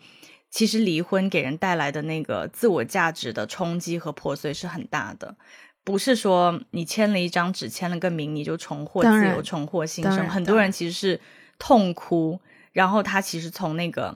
[0.50, 5.36] 其实离婚给人带来的那个自我价值的冲击和破碎是很大的，
[5.84, 10.30] 不是说你签了一张纸，签了个名，你就重获自由、重获新生。
[10.30, 11.20] 很多人其实是
[11.60, 12.40] 痛哭，
[12.72, 14.16] 然后他其实从那个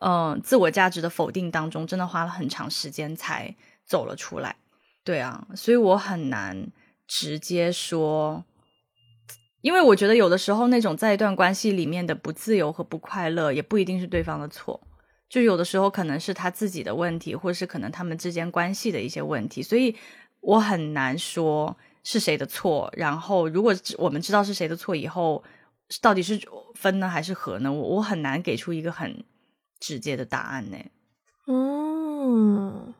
[0.00, 4.54] 嗯自我价值的否定当中，真的花了很长时间才走了出来。
[5.02, 6.68] 对啊，所以我很难
[7.08, 8.44] 直接说。
[9.60, 14.80] 因为我觉得有的时候那种在一段关系里面的不自由和不快乐，也不一定是对方的错，
[15.28, 19.94] 就有的时候可能是他自己的问题，或是可能他们之间关系的一些问题，所以
[20.40, 22.88] 我很难说是谁的错。
[22.96, 25.42] 然后如果我们知道是谁的错以后，
[26.00, 26.40] 到底是
[26.74, 27.72] 分呢还是和呢？
[27.72, 29.24] 我我很难给出一个很
[29.80, 30.76] 直接的答案呢。
[31.48, 32.94] 嗯，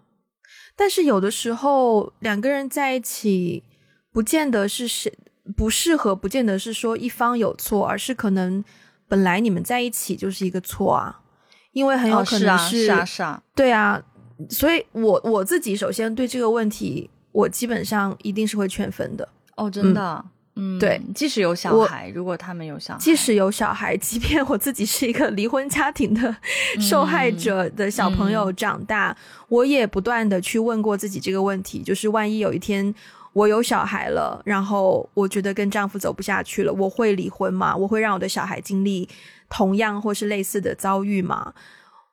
[0.75, 3.62] 但是有的时候两个人在一起，
[4.11, 5.12] 不见得是谁。
[5.56, 8.62] 不适合，不见得是说一方有错，而是可能
[9.06, 11.20] 本来你们在一起就是一个错啊，
[11.72, 14.02] 因为很有可能是是啊是啊，对啊，
[14.50, 20.22] 所以我我自己首先对这个问题，我基本上一定是会劝分的哦，真的，
[20.56, 26.37] 嗯，对，即使有小孩，如果他们有小孩，即使有小孩，即便我自己是一个离婚家庭的
[26.78, 29.16] 受害者的小朋友长大，
[29.48, 32.94] 我也不断的去问过自己这个问题，就是万一有一天。
[33.38, 37.77] 我有小孩了，然后我觉得跟丈夫走不下去了，我会离婚吗？
[37.77, 39.09] 我会让我的小孩经历
[39.48, 41.55] 同样或是类似的遭遇吗？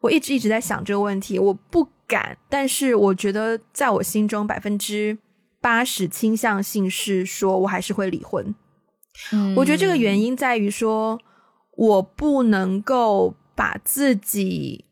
[0.02, 5.18] 我一直一直在想这个问题，我不敢，但是我觉得在我心中百分之
[5.60, 8.54] 八十倾向性是说我还是会离婚。
[9.32, 11.20] 嗯，我觉得这个原因在于说，
[11.76, 14.86] 我不能够把自己，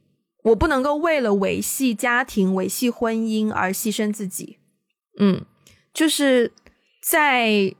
[0.46, 4.58] 我不能够为了维系家庭、维系婚姻而牺牲自己。
[5.20, 5.46] 嗯，
[5.94, 6.52] 就是
[7.02, 7.74] 在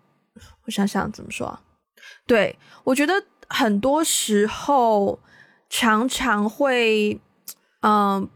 [0.66, 1.60] 我想想怎么说，
[2.28, 3.14] 对我觉得
[3.50, 5.20] 很多时候
[5.70, 7.20] 常常会，
[7.82, 8.30] 嗯，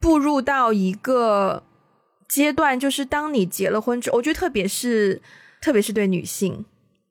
[0.00, 1.62] 步入到一个
[2.28, 5.20] 阶段，就是当你结了婚之后，我觉得特别是
[5.60, 6.64] 特别是对女性。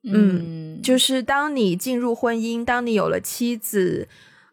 [0.04, 4.08] 嗯，就是当你进入婚姻，当你有了妻子、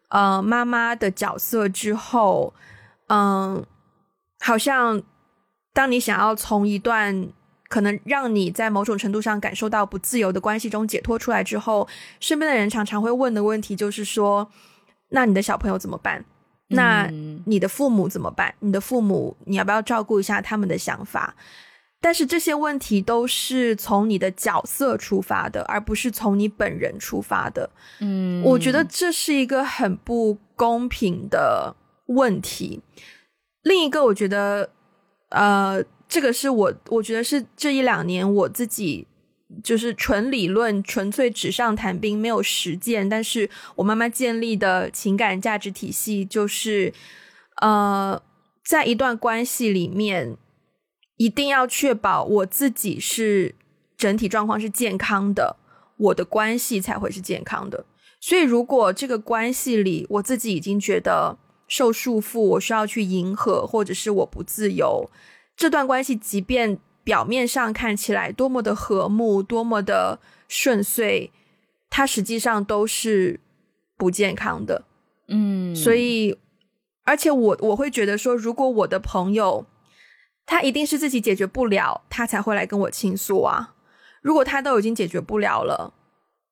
[0.08, 2.54] 呃妈妈的角色之后，
[3.08, 3.66] 嗯，
[4.38, 5.02] 好像
[5.74, 7.28] 当你想要从一段
[7.70, 14.50] 可能让你在某种程度上感受到不自由的关系中解脱出来之后，身边的人常常会问的问题就是说：
[15.10, 16.22] 那你的小朋友怎么办？
[16.72, 17.08] 那
[17.46, 18.54] 你的父母怎么办？
[18.58, 21.34] 你的父母你要不要照顾一下他们的想法？
[22.02, 27.68] 但是这些问题都是从你的角色出发的，而不是从你本人出发的。
[28.00, 32.80] 嗯，我觉得这是一个很不公平的问题。
[33.62, 34.70] 另一个，我觉得，
[35.28, 39.06] 呃，这个是我我觉得是这一两年我自己
[39.64, 46.92] 就是纯理论、纯粹纸上谈兵，没有实践，但是我慢慢建立的情感价值体系，就是
[47.62, 48.22] 呃，
[48.62, 50.36] 在一段关系里面。
[51.16, 53.54] 一定要确保我自己是
[53.94, 55.56] 整体状况是健康的，
[55.98, 57.84] 我的关系才会是健康的。
[58.22, 61.36] 所以，如果这个关系里我自己已经觉得
[61.68, 65.10] 受束缚，我需要去迎合，或者是我不自由，
[65.60, 70.18] 这段关系即便表面上看起来多么的和睦，多么的
[70.48, 71.30] 顺遂，
[71.90, 73.38] 它实际上都是
[73.98, 74.84] 不健康的。
[75.28, 76.38] 嗯，所以，
[77.04, 79.66] 而且我我会觉得说，如果我的朋友。
[80.46, 83.76] 他一定是自己解决不了，他才会来跟我倾诉啊。
[84.20, 85.94] 如果他都已经解决不了了，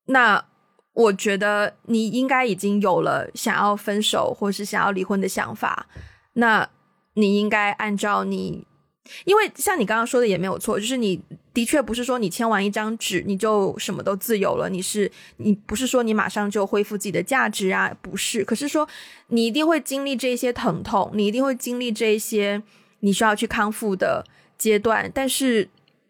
[0.04, 0.44] 那
[0.92, 5.88] 我觉得你应该已经有了想要分手或是想要离婚的想法。
[6.34, 6.68] 那
[7.14, 8.67] 你应该按照你，
[9.24, 11.20] 因为像你刚刚说的也没有错，就是你
[11.52, 14.68] 的确不是说你签完一张纸你就什么都自由了。
[14.68, 17.94] 你是你不是说你马上就恢复自己的价值啊？
[18.00, 18.88] 不是，可是说
[19.28, 22.62] 你一定会经历这些疼痛，你一定会经历这些。
[23.00, 24.24] 你需要去康复的
[24.58, 25.68] 阶段，但是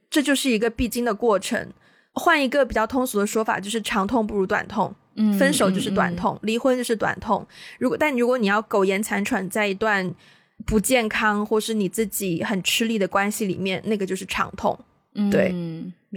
[0.08, 1.68] 这就是一个必经的过程。
[2.14, 4.94] 换一个比较通俗的说法，就是长痛不如短痛。
[5.16, 7.46] 嗯，分手就是短痛，离婚就是短痛。
[7.78, 10.10] 如果但如果你要苟延残喘在一段
[10.64, 14.78] 不健康或是你自己很吃力的关系里面，那个就是长痛。
[15.14, 15.54] 嗯，对，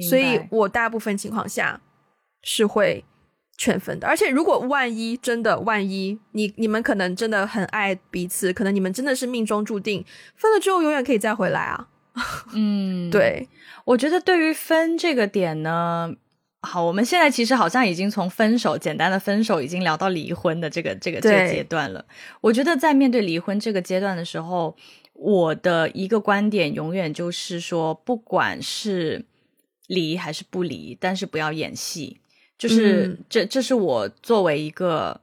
[0.01, 1.79] 所以我大部分情况下
[2.43, 3.03] 是会。
[3.57, 10.03] 劝分的，而且如果万一真的万一你你们可能真的很爱彼此，可能你们真的是命中注定，
[10.35, 11.87] 分了之后永远可以再回来啊。
[12.53, 13.47] 嗯， 对，
[13.85, 16.11] 我觉得对于分这个点呢，
[16.61, 22.05] 好，我们现在其实好像已经从分手简单的分手，已经聊到离婚的这个这个这个阶段了。
[22.39, 24.75] 我觉得在面对离婚这个阶段的时候，
[25.13, 29.25] 我的一个观点永远就是说，不管是
[29.87, 32.19] 离还是不离，但是不要演戏。
[32.59, 35.19] 就是这，这是我作为一个，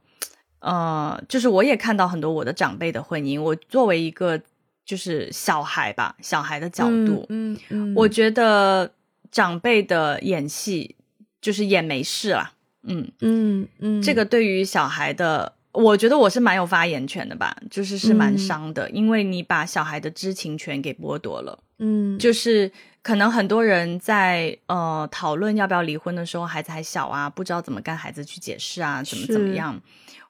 [0.58, 3.40] 呃，就是我也看到很多我的长辈的婚姻。
[3.40, 4.42] 我作为一个
[4.84, 8.90] 就是小孩吧，小孩的角度，嗯嗯，我觉得
[9.30, 10.96] 长辈的演戏
[11.40, 13.68] 就是也没事了，嗯嗯。
[13.78, 22.70] 嗯，这个对于小孩的，我觉得我是蛮有发言权的吧，就是是蛮伤的，因为你把小孩的知情权给剥夺了，嗯，就是。
[23.00, 29.80] 可能很多人在呃讨论要不要离婚的时候，孩子还小啊，不知道怎么跟孩子去解释啊，怎么怎么样。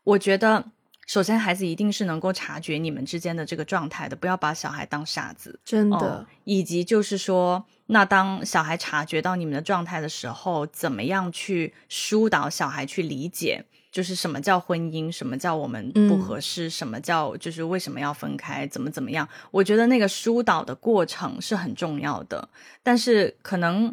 [0.05, 0.65] 我觉得，
[1.09, 6.27] 首先孩子一定是能够察觉你们之间的这个状态的，不要把小孩当傻子，真的。
[6.45, 13.65] 以及就是说，那当小孩察觉到你们的状态的时候，怎么样去疏导小孩去理解？
[13.91, 19.27] 就是什么叫婚姻，什么叫我们不合适，什么叫就是为什么要分开，怎么怎么样？
[19.51, 22.47] 我觉得那个疏导的过程是很重要的。
[22.83, 23.93] 但是可能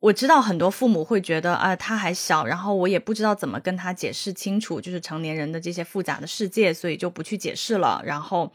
[0.00, 8.02] 我我知道很多父母会觉得啊，他还小，然后我也不知道怎么跟他解释清楚，就是成年人的这些复杂的世界，所以就不去解释了。
[8.04, 8.52] 然后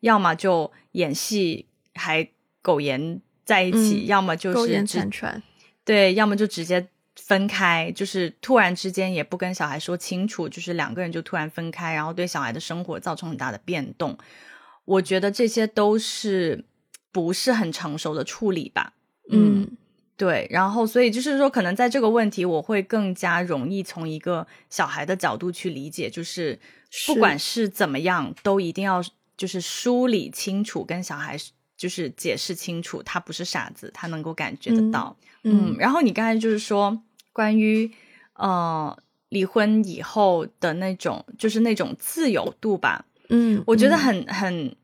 [0.00, 2.28] 要么就演戏还
[2.62, 5.42] 苟延在一起，要么就是苟延残喘，
[5.84, 6.88] 对，要么就直接。
[7.14, 14.16] 分开就是突然之间也不跟小孩说清楚，就是两个人就突然分开，然后对小孩的生活造成很大的变动。
[14.86, 16.64] 我觉得这些都是
[17.12, 18.94] 不是很成熟的处理吧？
[19.30, 19.76] 嗯，
[20.22, 20.46] 对。
[20.50, 26.56] 然后所以就是说，可能在这个问题，我会更加容易从一个小孩的角度去理解，就是
[27.08, 29.02] 不管是怎么样，都一定要
[29.36, 31.36] 就是梳理清楚跟小孩。
[31.74, 35.16] 就是解释清楚，他不是傻子，他能够感觉得到。
[35.42, 36.96] 嗯，然后你刚才就是说
[37.32, 37.90] 关于
[38.34, 38.96] 呃
[39.30, 43.04] 离婚以后的那种，就是那种自由度吧。
[43.30, 44.76] 嗯，我觉得很很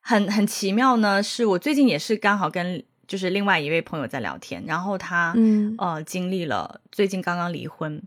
[0.00, 1.22] 很很奇妙呢。
[1.22, 8.00] 是我最近也是刚好跟就是另外一位朋友在聊天，然后他嗯呃经历了最近刚刚离婚，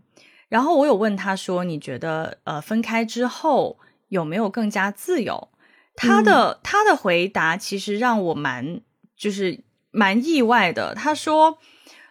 [0.48, 3.78] 然后我有问他说，你觉得呃分开之后
[4.08, 5.48] 有没有更加自由？
[5.94, 8.80] 他的他的回答其实让我蛮
[9.14, 10.94] 就是蛮意外的。
[10.94, 11.58] 他说，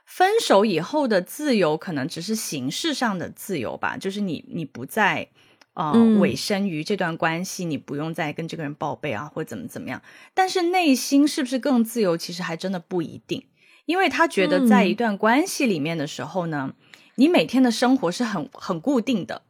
[0.06, 5.30] 分手以后的自由可能只是形式上的自由吧，就是你你不再
[5.74, 10.02] 呃委身于这段关系，你不用再跟这个人报备啊，或者怎么怎么样。
[10.34, 13.46] 但是内心是不是更自由，其实还真的不一定。
[13.86, 16.74] 因为他觉得在一段关系里面的时候呢，
[17.16, 19.42] 你每天的生活是很很固定的。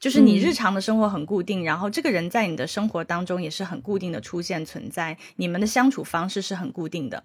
[0.00, 7.24] 就是你日常的生活很固定，然后这个人在你的生活当中也是很固定的出现存在，你们的相处方式是很固定的。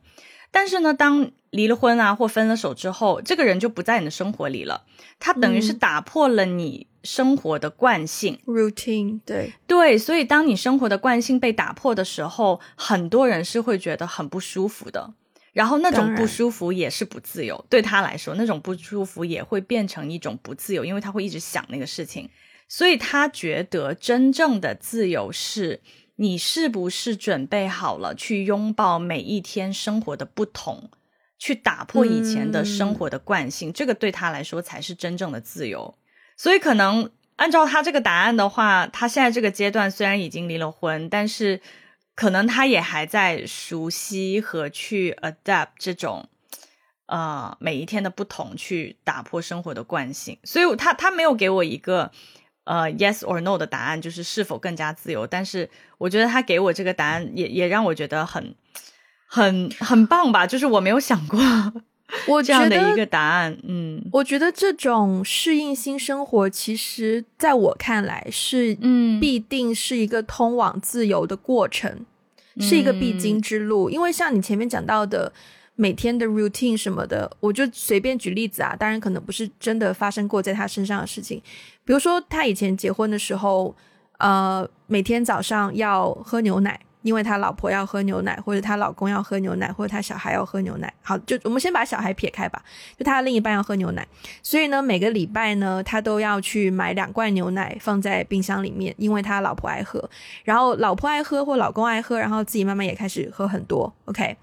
[0.49, 4.83] 但是呢，当离了婚啊或分了手之后，这个人就不在你的生活里了，
[5.19, 9.19] 他等于是打破了你生活的惯性 routine。
[9.25, 15.13] 对对，所以当你生活的惯性被打破的时候，很多人是会觉得很不舒服的。
[15.53, 22.29] 然后那种不舒服也是不自由，对他来说，那种不舒服也会变成一种不自由，因为他会一直想那个事情。
[22.75, 25.79] 所以他觉得真正的自由是
[26.15, 30.89] 你是不是准备好了去拥抱每一天生活的不同，
[31.37, 35.93] 去打破以前的生活的惯性，这个对他来说才是真正的自由。
[36.35, 41.61] 所以可能按照他这个答案的话，他现在这个阶段虽然已经离了婚，但是
[42.15, 46.27] 可能他也还在熟悉和去 adapt 这种
[47.05, 50.39] 呃每一天的不同，去打破生活的惯性。
[50.43, 52.09] 所以他他没有给我一个。
[52.65, 58.55] 呃，yes or no 的答案就是是否更加自由，但是我觉得他给我这个答案也也让我觉得很
[59.27, 61.39] 很很棒吧，就是我没有想过
[62.27, 63.57] 我 这样的一个答案。
[63.63, 72.05] 嗯，我觉得这种适应新生活，其实在我看来是嗯，必定是一个通往自由的过程，
[72.59, 73.89] 是一个必经之路。
[73.89, 75.33] 因为像你前面讲到的。
[75.75, 81.41] 每天的 routine 什么的，我就随便举例子啊，当然可能不是真的发生过在他身上的事情。
[81.83, 83.75] 比如说，他以前结婚的时候，
[84.19, 90.93] 呃，每天早上要喝牛奶，因为他老婆要喝牛奶，或者他老公要喝牛奶，或者他小孩要喝牛奶。
[91.01, 92.63] 好，就我们先把小孩撇开吧，
[92.95, 94.07] 就他的另一半要喝牛奶，
[94.43, 100.07] 所以呢，每个礼拜呢，他都要去买两罐牛奶放在冰箱里面，因为他老婆爱喝，
[100.43, 103.91] 然后老婆爱喝或老公爱喝，然后自己慢慢也开始喝很多。
[104.05, 104.37] OK。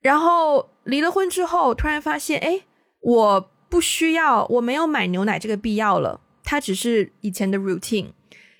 [0.00, 2.62] 然后离了婚之后，突然发现，哎，
[3.00, 8.08] 我不需要，我没有买牛奶这个必要了，它只是以前的 routine。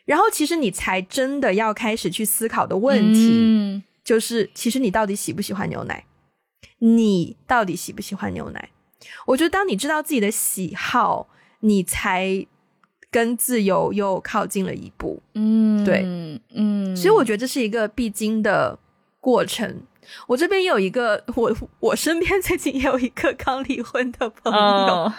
[0.05, 6.05] 然后其实你才真的要开始去思考的问题，嗯就是其实你到底喜不喜欢牛奶？
[6.79, 8.71] 你到底喜不喜欢牛奶？
[9.27, 11.29] 我觉得当你知道自己的喜好，
[11.61, 12.45] 你才
[13.11, 15.23] 跟自由又靠近了一步。
[15.35, 16.03] 嗯，对，
[16.55, 18.79] 嗯，所以我觉得这是一个必经的
[19.21, 19.83] 过程。
[20.27, 25.13] 我这边也有一个，我我身边最近也有一个刚离婚的朋友，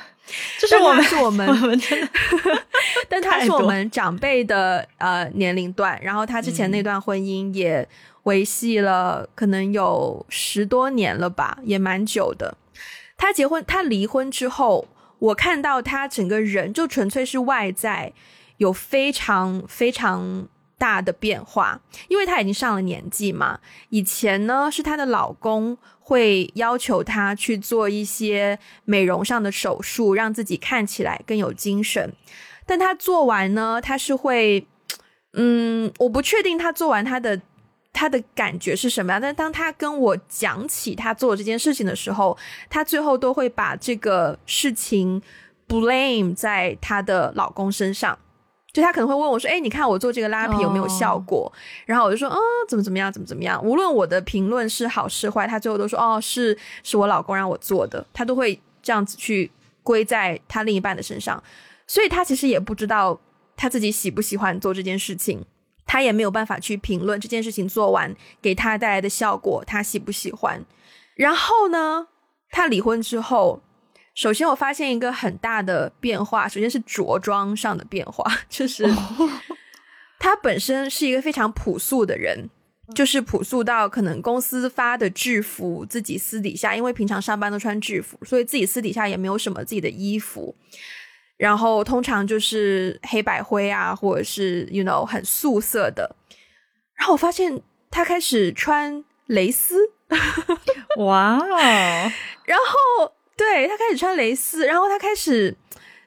[0.60, 2.08] 就是我们是我们， 我们真的
[3.10, 7.88] 但他是我们长辈的呃年龄段，然后他之前那段婚姻也
[8.24, 12.58] 维系了可能有十多年了吧，也蛮久的。
[13.18, 14.88] 他结婚，他离婚之后，
[15.20, 18.14] 我看到他整个人就纯粹是外在
[18.58, 20.48] 有非常非常。
[20.82, 23.60] 大的变化，因为她已经上了年纪嘛。
[23.90, 32.12] 以前呢，是她的老公会要求她去做一些美容上的手术，让自己看起来更有精神。
[32.66, 34.66] 但她做完呢，她是会，
[35.34, 37.40] 嗯，我不确定她做完她的
[37.94, 39.22] 她的感觉是什么样。
[39.22, 42.36] 但当她跟我讲起她做这件事情的时候，
[42.72, 45.22] 她最后都会把这个事情
[45.68, 48.18] blame 在她的老公身上。
[48.74, 51.51] 就他可能会问我说：“哎，你看我做这个拉皮有没有效果？”
[51.86, 52.38] 然后我就说：“嗯，
[52.69, 59.51] 怎么怎么样，怎么怎么样。”无论我的评论是好是坏，他最后都说：“哦，是是我老公让我做的。”他都会这样子去
[59.84, 61.43] 归在他另一半的身上，
[61.86, 63.19] 所以他其实也不知道
[63.57, 65.43] 他自己喜不喜欢做这件事情，
[65.86, 70.63] 他也没有办法去评论这件事情做完给他带来的效果，他喜不喜欢。
[71.15, 72.07] 然后呢，
[72.49, 73.61] 他离婚之后。
[74.22, 76.47] 首先，我发现一个很大的变化。
[76.47, 78.88] 首先是着装上的变化， 就是
[80.19, 82.47] 他本身是一个非常朴素的人，
[82.93, 90.55] 就是朴素到可能公司发的制服，自己私底下因为平常上班都穿制服，所以自己私底下也没有什么自己的衣服。
[91.38, 96.15] 然后通常就是黑白灰啊，或者是 you know 很素色的。
[96.93, 97.59] 然后我发现
[97.89, 99.80] 他开始穿蕾丝。
[100.97, 101.57] 哇哦！
[102.45, 105.56] 然后对他开始穿蕾丝，然后他开始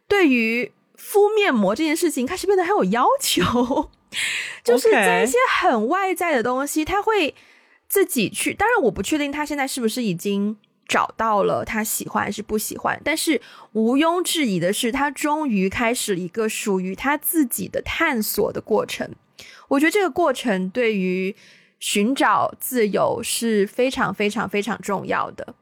[0.06, 3.90] 对于敷面膜这件事情开始变得很有要求，
[4.62, 7.34] 就是在一些很外在的东西，他会
[7.88, 8.54] 自己去。
[8.54, 10.56] 当然，我不确定他现在是不是已经。
[10.86, 13.40] 找到了他喜欢还是不喜欢，但是
[13.72, 19.10] 毋庸置疑的是，他终于开始一个属于他自己的探索的过程。
[19.68, 21.34] 我觉得这个过程对于
[21.80, 25.54] 寻找自由是非常非常非常重要的。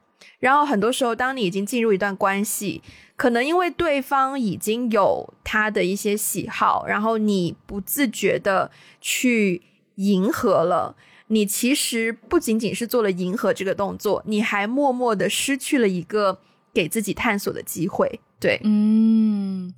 [0.43, 2.83] 然后很多时候，当你已经进入一段关系，
[3.15, 9.63] 可能因为对方已经有他的一些喜好，然后你不自觉的去
[9.95, 10.97] 迎合了。
[11.29, 16.41] 你其实不仅仅是做了迎合这个动作，你还默默的失去了一个
[16.75, 18.19] 给自己探索的机会。
[18.41, 19.73] 对，嗯，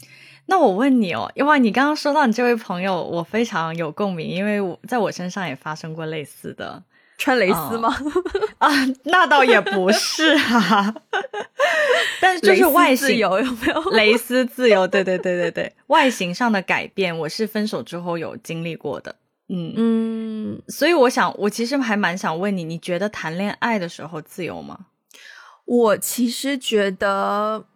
[0.46, 6.82] 那我问你哦，因为你刚刚说到你这位朋友，我非常有共鸣，因为我在我身上也发生过类似的，
[7.16, 7.96] 穿蕾丝吗？
[8.58, 8.70] 啊，
[9.04, 10.94] 那倒也不是哈，
[12.20, 14.86] 但是就是外形有有没有 蕾丝自由？
[14.86, 19.16] 对对对对对，外形上的改变，我是分手之后有经历过的。
[19.48, 24.78] 嗯嗯，所以我想，我其实还蛮想问你，你觉得谈恋爱的时候自由吗？
[25.66, 27.66] 我其实觉得，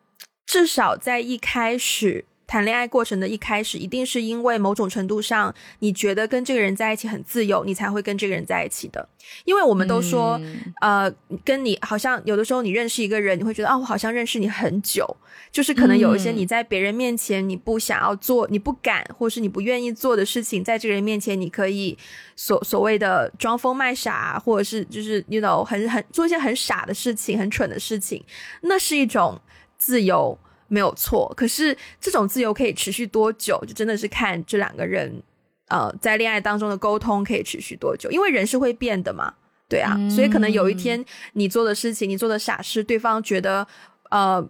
[0.46, 2.24] 至少在一开始。
[2.48, 9.06] 谈恋爱过程的一开始，一定是因为某种程度上，你觉得跟这个人在一起很自由，你才会跟这个人在一起的。
[9.44, 10.40] 因为我们都说，
[10.80, 11.12] 呃，
[11.44, 15.06] 跟你好像有的时候你认识一个人，你会觉得啊，我好像认识你很久，
[15.52, 21.98] 就是可能有一些你在别人面前你不想要做、你不敢或是你不愿意做的事情，在这个人面前你可以
[22.34, 28.24] 所所谓的装疯卖傻，或者是就是 you know 很很做一些很傻的事情、很蠢的事情，
[28.62, 29.38] 那是一种
[29.76, 30.38] 自由。
[30.68, 35.22] 没有错，可是这种自由可以持续多久，就真的是看这两个人，
[35.68, 39.32] 呃，在恋爱当中的沟通可以持续多久，因为人是会变的嘛，
[39.66, 41.02] 对啊，所以可能有一天
[41.32, 43.66] 你做的事情，你做的傻事，对方觉得
[44.10, 44.46] 呃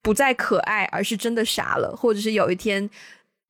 [0.00, 2.88] 不再可爱，而是真的傻了，或者是有一天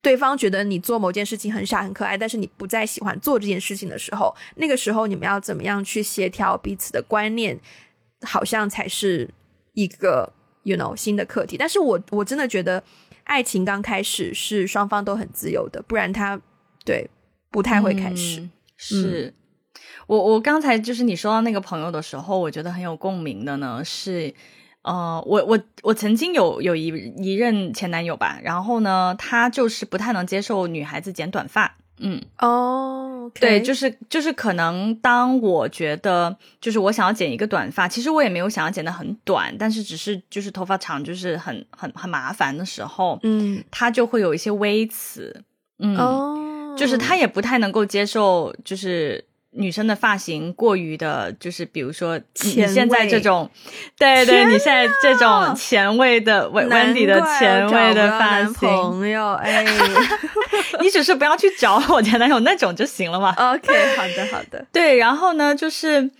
[0.01, 7.59] 对方觉得你做某件事情很傻很可爱，但是你不再喜欢做这件事情的时候，那个时候你们要怎么样去协调彼此的观念，
[8.23, 9.29] 好像才是
[9.73, 10.33] 一个。
[10.63, 12.83] You know 新的课题，但是我我真的觉得
[13.23, 16.39] 爱情刚开始是双方都很自由的，不然他
[16.83, 17.09] 对
[17.51, 18.47] 不太会开始。
[18.77, 19.33] 是
[20.07, 23.83] 我我刚才就是你说到那个朋友的时候，我觉得很有共鸣的呢。
[23.83, 24.33] 是
[24.81, 26.87] 呃，我我我曾经有有一
[27.17, 31.77] 一任前男友吧，然后呢，他就是不太能接受女孩子剪短发。
[31.99, 32.21] 嗯。
[32.39, 45.43] 哦，对，就是就是可能当我觉得就是我想要剪一个短发，其实我也没有想要剪的很短，但是只是就是头发长就是很很很麻烦的时候，嗯，他就会有一些微词，
[45.77, 49.23] 嗯，就是他也不太能够接受，就是。
[49.51, 53.49] 女生的发型过于的，就是比如说你现在这种，
[53.97, 59.65] 对对，你现在这种前卫的，Wendy 的前卫的发型，朋友， 哎，
[60.81, 63.33] 你只是不要去找我前男友那种就行了嘛。
[63.53, 66.11] OK，好的好的，对，然后呢，就是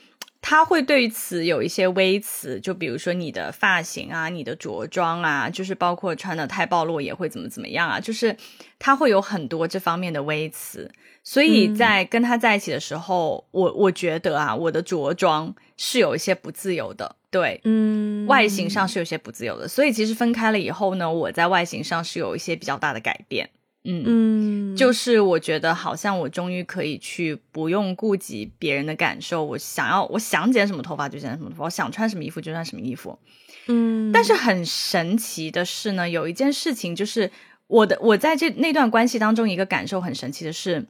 [0.42, 8.36] 他会对此有一些微词，就比如说你的发型啊，你的着装啊，就是包括穿的太暴露也会怎么怎么样啊，就是
[8.80, 10.90] 他会有很多这方面的微词。
[11.32, 19.68] 所以在跟他在一起的时候，我我觉得啊，我的着装是有一些不自由的，对，嗯，外形上是有些不自由的。
[19.68, 23.48] 所以其实分开了以后呢，我在外形上是有一些比较大的改变，
[23.84, 33.20] 嗯嗯，就是我觉得好像我终于可以去不用顾及别人的感受，我想要我想剪什么头发就剪什么头发，我想穿什么衣服就穿什么衣服，
[33.68, 34.12] 嗯。
[34.12, 37.30] 但是很神奇的是呢，有一件事情就是
[37.68, 40.88] 我的我在这那段关系当中一个感受很神奇的是。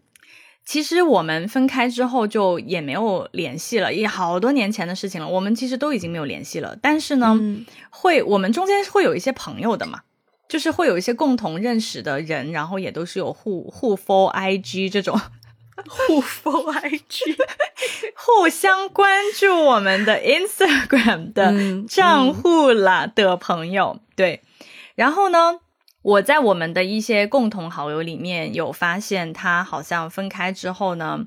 [0.70, 5.28] 其实我们分开之后就也没有联系了，也好多年前的事情了。
[5.28, 6.78] 我们其实都已经没有联系了。
[6.80, 7.36] 但是呢，
[7.90, 10.02] 会我们中间会有一些朋友的嘛，
[10.48, 15.20] 就是会有一些共同认识的人，然后也都是有互互 follow IG 这种，
[15.90, 17.36] 互 follow IG，
[18.16, 21.52] 互相关注我们的 Instagram 的
[21.88, 24.00] 账户啦的朋友。
[24.16, 24.44] 对，
[24.94, 25.62] 然后呢？
[26.02, 31.26] 我在我们的一些共同好友里面有发现，他好像分开之后呢，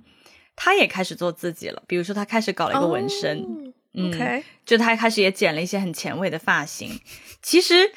[0.57, 1.83] 他也开始做自己了。
[1.87, 7.01] 比如说，他开始搞了一个纹身，OK，就他开始也剪了一些很前卫的发型。
[7.43, 7.93] 其实，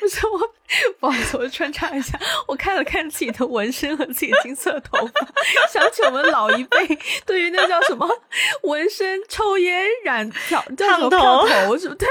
[0.00, 0.54] 不是我，
[0.98, 2.18] 不好意思，我穿插一下。
[2.46, 5.26] 我看了看自己的纹身和自己金色头发，
[5.72, 8.08] 想起我们老一辈对于那叫什么
[8.62, 12.08] 纹身、抽烟、染漂烫头，是不对？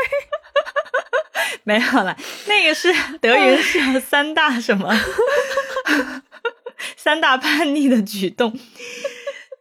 [1.64, 2.16] 没有了，
[2.48, 4.94] 那个是德云社三大什么
[6.98, 8.58] 三大叛逆的举动。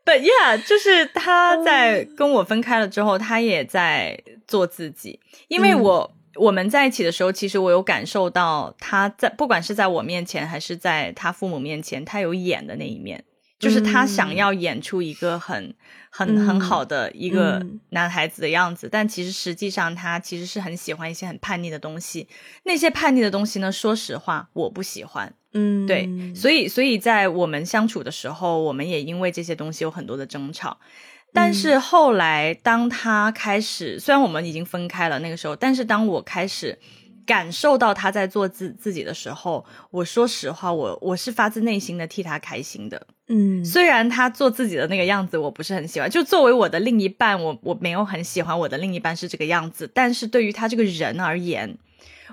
[0.05, 5.20] But yeah，就是他在跟我分开了之后，他也在做自己。
[5.49, 13.24] 因为我我们在一起的时候，其实我有感受到他在不管是在我面前还是在他父母面前，他有演的那一面，
[13.59, 15.74] 就是他想要演出一个很。
[16.11, 22.26] 很很好的一个男孩子的样子，但其实实际上他其实是很喜欢一些很叛逆的东西。
[22.64, 25.32] 那些叛逆的东西呢，说实话我不喜欢。
[25.53, 30.78] 嗯，对，所以所以在我们相处的时候，我们也因为这些东西有很多的争吵。
[31.32, 36.78] 但是后来，当他开始，虽然我们已经分开了那个时候，但是当我开始。
[37.28, 43.06] 感受到他在做自自己的时候，我说实话，我我是发自内心的替他开心的。
[43.26, 49.86] 嗯，虽然他做自己的那个样子我不是很喜欢，就作为我的另一半，我我没有很喜欢我的另一半是这个样子。
[49.92, 51.76] 但是对于他这个人而言，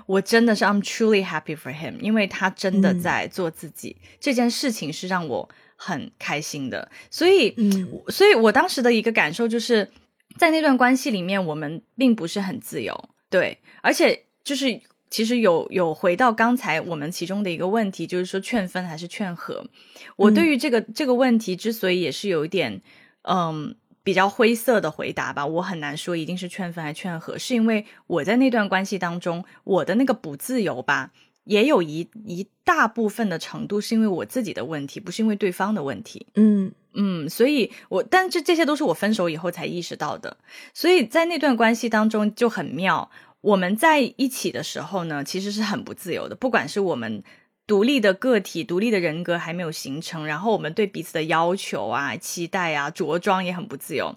[0.06, 5.46] 我真的是 I'm truly happy for him，因为他真的在做自己，这件事情是让我
[5.76, 6.90] 很开心的。
[7.10, 9.88] 所以，嗯，所以我当时的一个感受就是
[10.36, 14.24] 在那段关系里面，我们并不是很自由，对，而且。
[14.46, 19.66] 就是其实有有回到刚才我们其中的一个问题，就是说劝分还是劝和。
[20.14, 22.80] 我对于这个这个问题之所以也是有一点
[23.22, 23.74] 嗯
[24.04, 31.10] 比较灰色的回答吧，我很难说一定是劝分还是劝和，是因为我在那段关系当中，我的那个不自由吧，
[31.46, 36.26] 也有一一大部分的程度是因为我自己的问题，不是因为对方的问题。
[36.34, 40.36] 嗯嗯，所以我但这这些都是我分手以后才意识到的，
[40.74, 43.10] 所以在那段关系当中就很妙。
[43.42, 46.34] 我们在一起的时候呢，其实是很不自由的。
[46.34, 47.22] 不管是我们
[47.66, 54.16] 独立的个体、独立的人格还没有形成，然后我们对彼此的要求啊、期待啊、着装也很不自由。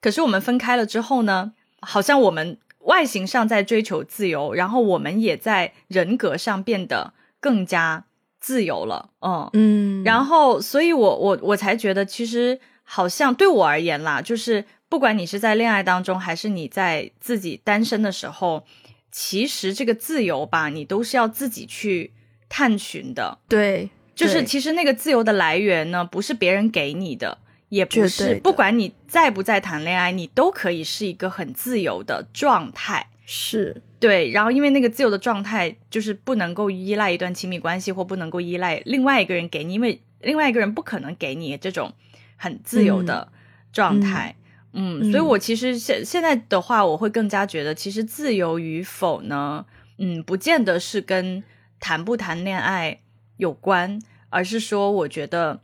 [0.00, 8.06] 可是我们分开了之后呢，好像我们外形上在追求自由，然后我们也在人格上变得更加
[8.40, 9.10] 自由了。
[9.20, 14.64] 嗯嗯，然后，所以我我我才觉得，其实好像对我而言啦，就是。
[14.88, 18.64] 不管你是在恋爱当中，还是你在自己单身的时候，
[19.10, 22.12] 其实这个自由吧，你都是要自己去
[22.48, 23.36] 探寻的。
[23.48, 33.08] 对，就是其实那个自由的来源呢，不是别人给你的，也不是不管你在不在谈恋爱，你都可以是一个很自由的状态。
[33.28, 41.92] 是对，然后因为那个自由的状态，就是不能够依赖一段亲密关系，或不能够依赖另外一个人给你，因为另外一个人不可能给你这种
[42.36, 43.32] 很自由的
[43.72, 44.36] 状态。
[44.72, 49.66] 嗯，所以我其实现现在的话，我会更加觉得，其实自由与否呢，
[49.98, 51.42] 嗯，不见得是跟
[51.80, 53.00] 谈不谈恋爱
[53.38, 53.98] 有关，
[54.28, 55.60] 而是说，我觉得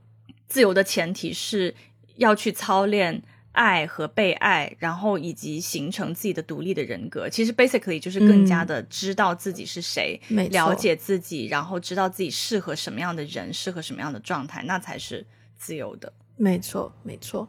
[0.48, 1.74] 自由的前提是
[2.22, 7.28] 要去操练爱和被爱，然后以及形成自己的独立的人格。
[7.28, 10.18] 其实 basically 就是更加的知道自己是谁，
[10.50, 16.10] 了解自己，然后知道自己适合什么样的人，适合什么样的状态，那才是自由的。
[16.36, 17.46] 没错，没错。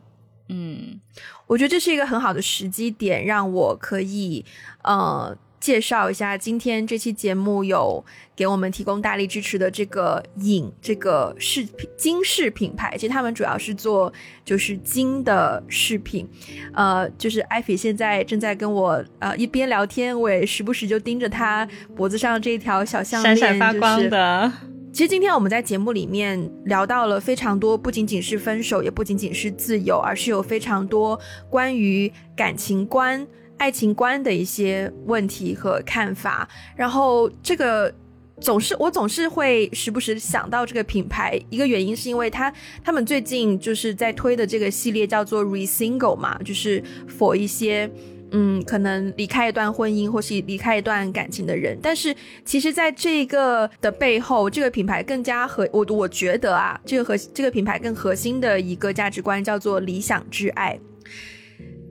[0.49, 0.99] 嗯，
[1.47, 4.43] 我觉得这是一个很好的时机点，让我可以
[4.83, 8.03] 呃介绍一下今天这期节目有
[8.35, 12.97] 给我们提供大力支持的这个影这个饰品金饰品牌。
[12.97, 14.11] 其实他们主要是做
[14.43, 16.27] 就是金的饰品，
[16.73, 24.51] 呃，就是艾菲现在正在跟我呃一边聊天，我也时不时就盯着他脖子上这一条小项链，闪闪发光的。
[24.91, 31.17] 其实今天我们在节目里面聊到了非常多，不仅仅是分手，也不仅仅是自由，而是有非常多
[31.49, 33.25] 关于感情观、
[33.63, 36.45] 爱情观的一些问题和看法。
[36.75, 37.93] 然后这个
[38.41, 42.53] 总是我总是会时不时想到这个品牌，一个原因是因为他
[42.83, 46.83] 他们最近就是在推的这个系列叫做 Re Single 嘛，就是
[47.17, 47.89] for 一些。
[48.35, 60.79] 嗯，可能离开一段婚姻或是离开一段感情的人，但是其实，在这个的背后，这个品牌更加核我我觉得啊，这个核这个品牌更核心的一个价值观叫做理想之爱。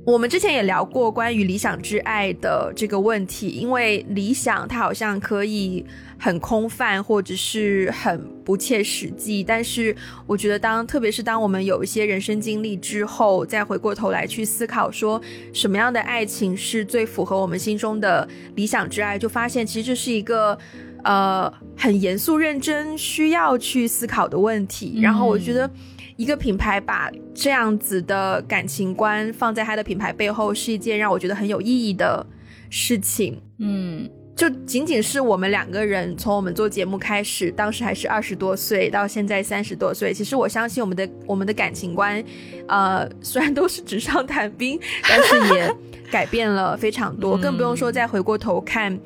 [0.05, 5.85] 我们之前也聊过关于理想之爱的这个问题，因为理想它好像可以
[6.19, 9.95] 很空泛或者是很不切实际，但是
[10.27, 15.23] 我觉得当特别是当我们有一些人生经历之后，再回过头来去思考说
[15.53, 20.59] 什么样的爱情是最符合我们心中的理想之爱，就发现其实这是一个
[21.05, 24.99] 呃很严肃认真需要去思考的问题。
[25.01, 25.71] 然后我觉得。
[26.17, 32.25] 一个品牌把这样子的感情观放在它的品牌背后，是一件让我觉得很有意义的
[32.71, 33.41] 事情。
[33.59, 42.23] 嗯，就仅仅是我们两个人从我们做节目开始，当时还是二十多岁，到现在三十多岁，其实我相信我们的我们的感情观，
[42.69, 45.75] 呃，虽然都是纸上谈兵，但是也
[46.11, 47.39] 改变了非常多。
[47.39, 48.99] 更不用说再回过头看。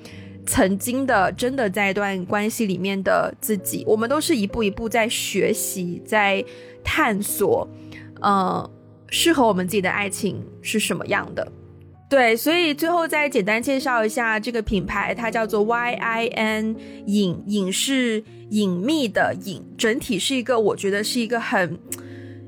[0.47, 6.44] 曾经的真的在一段关系里面的自己，我们都是一步一步在学习，在
[6.84, 7.68] 探索。
[8.22, 8.70] 呃，
[9.09, 11.47] 适合我们自己的爱情是什么样的。
[12.09, 16.76] 对，所以最后再简单介绍一下这个品牌，它叫做 Y I N
[17.07, 21.78] 隐，隐是隐秘的隐，整体是一个我觉得是一个很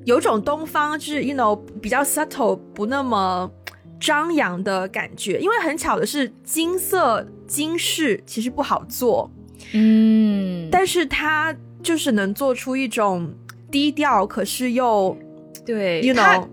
[0.04, 3.50] 有种东方，就是 you know 比较 subtle，不那么
[4.00, 5.40] 张扬的感觉。
[5.40, 9.28] 因为很巧的是，金色金饰其实不好做，
[9.72, 13.34] 嗯，但是它就是能做出一种
[13.70, 15.16] 低调，可是又
[15.66, 16.46] 对，you know。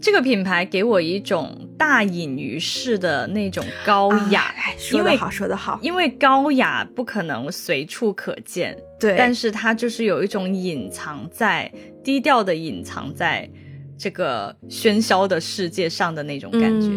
[0.00, 5.76] 这个品牌给我一种大隐于市的那种高雅，说得好，说得好。
[5.82, 11.68] 因为高雅不可能随处可见，对，但是它就是有一种隐藏在
[12.04, 13.50] 低调的隐藏在
[13.98, 16.88] 这个喧嚣的世界上的那种感觉。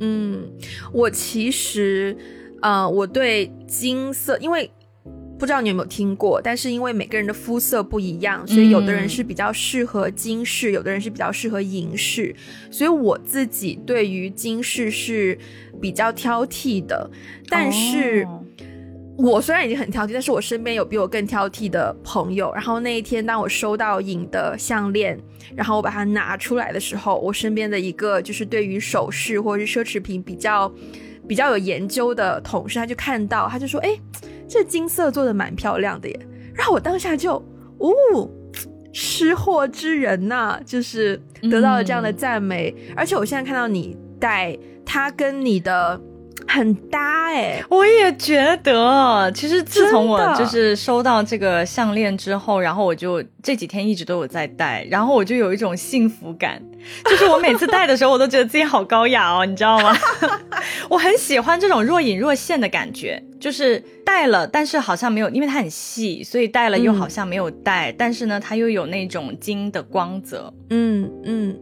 [0.00, 0.46] 嗯，
[0.92, 2.14] 我其实，
[2.62, 4.70] 呃，我对金色，因为。
[5.38, 12.32] 不知道你有没有听过，但是因为每个人的肤色不一样，所以有的人是比较适合金饰，有的人是比较适合银饰。
[12.70, 15.36] 所以我自己对于金饰是
[15.80, 17.10] 比较挑剔的。
[17.48, 18.24] 但是，
[19.18, 22.52] 我虽然已经很挑剔，但是我身边有比我更挑剔的朋友。
[22.54, 25.18] 然后那一天，当我收到银的项链，
[25.56, 30.72] 然后我把它拿出来的时候，我身边的一个就是对于首饰或者是奢侈品比较
[31.28, 33.90] 比较有研究的同事，他就看到，他就说：“哎。”
[34.48, 36.20] 这金色做的蛮漂亮的耶，
[36.52, 37.42] 然后我当下就，
[37.78, 37.90] 哦，
[38.92, 41.18] 吃货之人呐，就是
[41.50, 44.54] 得到了这样的赞美，而且我现在看到你戴
[44.84, 45.98] 它，跟你的。
[46.48, 49.30] 很搭哎，我也觉得。
[49.32, 56.60] 其实自从我就是收到这个项链之后，然后我就这几天一直都有在戴，然后我就有一种幸福感，
[57.04, 59.96] 就是我每次戴的时候，我都觉得自己好高雅哦，你知道吗？
[60.88, 70.52] 我很喜欢这种若隐若现的感觉，就是戴了，但是好像没有，因为它很细，所以戴了又好像没有戴，但是呢，它又有那种金的光泽。
[70.70, 71.58] 嗯嗯。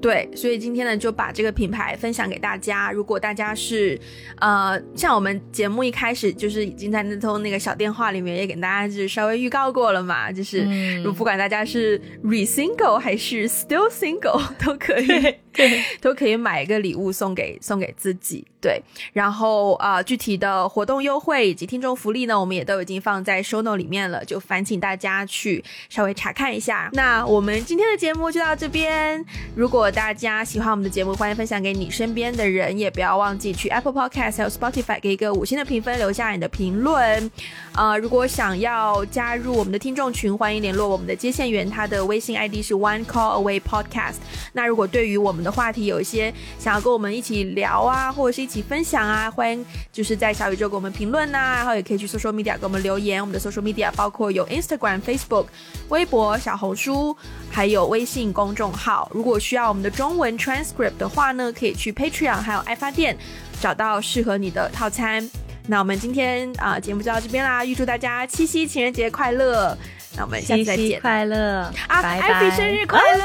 [0.00, 2.92] 对，所以今天呢，就把这个品牌分享给大家。
[2.92, 3.98] 如果大家是，
[4.36, 15.36] 呃，像我们节目一开始就是已经在那通那个小电话里面也给大家就是稍微预告过了嘛，就是如不管大家是 re single 还是 still single 都可以，
[16.00, 18.46] 都可以买一个礼物送给送给自己。
[18.60, 18.82] 对，
[19.12, 26.90] 然后啊，具体的活动优惠以及听众福利呢，我们也都已经放在 show note 里面了，就烦请大家去稍微查看一下。
[26.92, 37.30] 那我们今天的节目就到这边，如果大家喜欢我们的节目，欢迎分享给你身边的人，也不要忘记去 Apple Podcast 还有 Spotify 给一个五星的评分，留下你的评论。
[37.76, 44.16] 呃，如果想要加入我们的听众群，欢迎联络我们的接线员，他的微信 ID 是 One Call Away Podcast。
[44.52, 53.20] 那如果对于我们的话题有一些想要跟我们一起聊啊，或者是一起分享啊，欢迎就是在小宇宙给我们评论呐，然后也可以去 social media 给我们留言。
[53.20, 55.46] 我们的 social media 包括有 Instagram、Facebook、
[55.88, 57.16] 微博、小红书，
[57.50, 59.10] 还有微信公众号。
[59.12, 63.16] 如果需要我们的中文 transcript 的话呢，可以去 Patreon 还有爱发电
[63.60, 65.28] 找到适合你的套餐。
[65.66, 69.76] 那我们今天啊节目就到这边啦，预祝大家七夕情人节快乐！
[70.18, 73.24] 那我们下次再见，快乐啊，艾比生日快乐！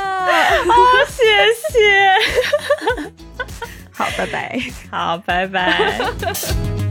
[0.70, 0.76] 哦，
[1.10, 1.24] 谢
[1.74, 3.10] 谢。
[3.92, 4.60] 好，拜拜。
[4.92, 6.00] 好，拜拜。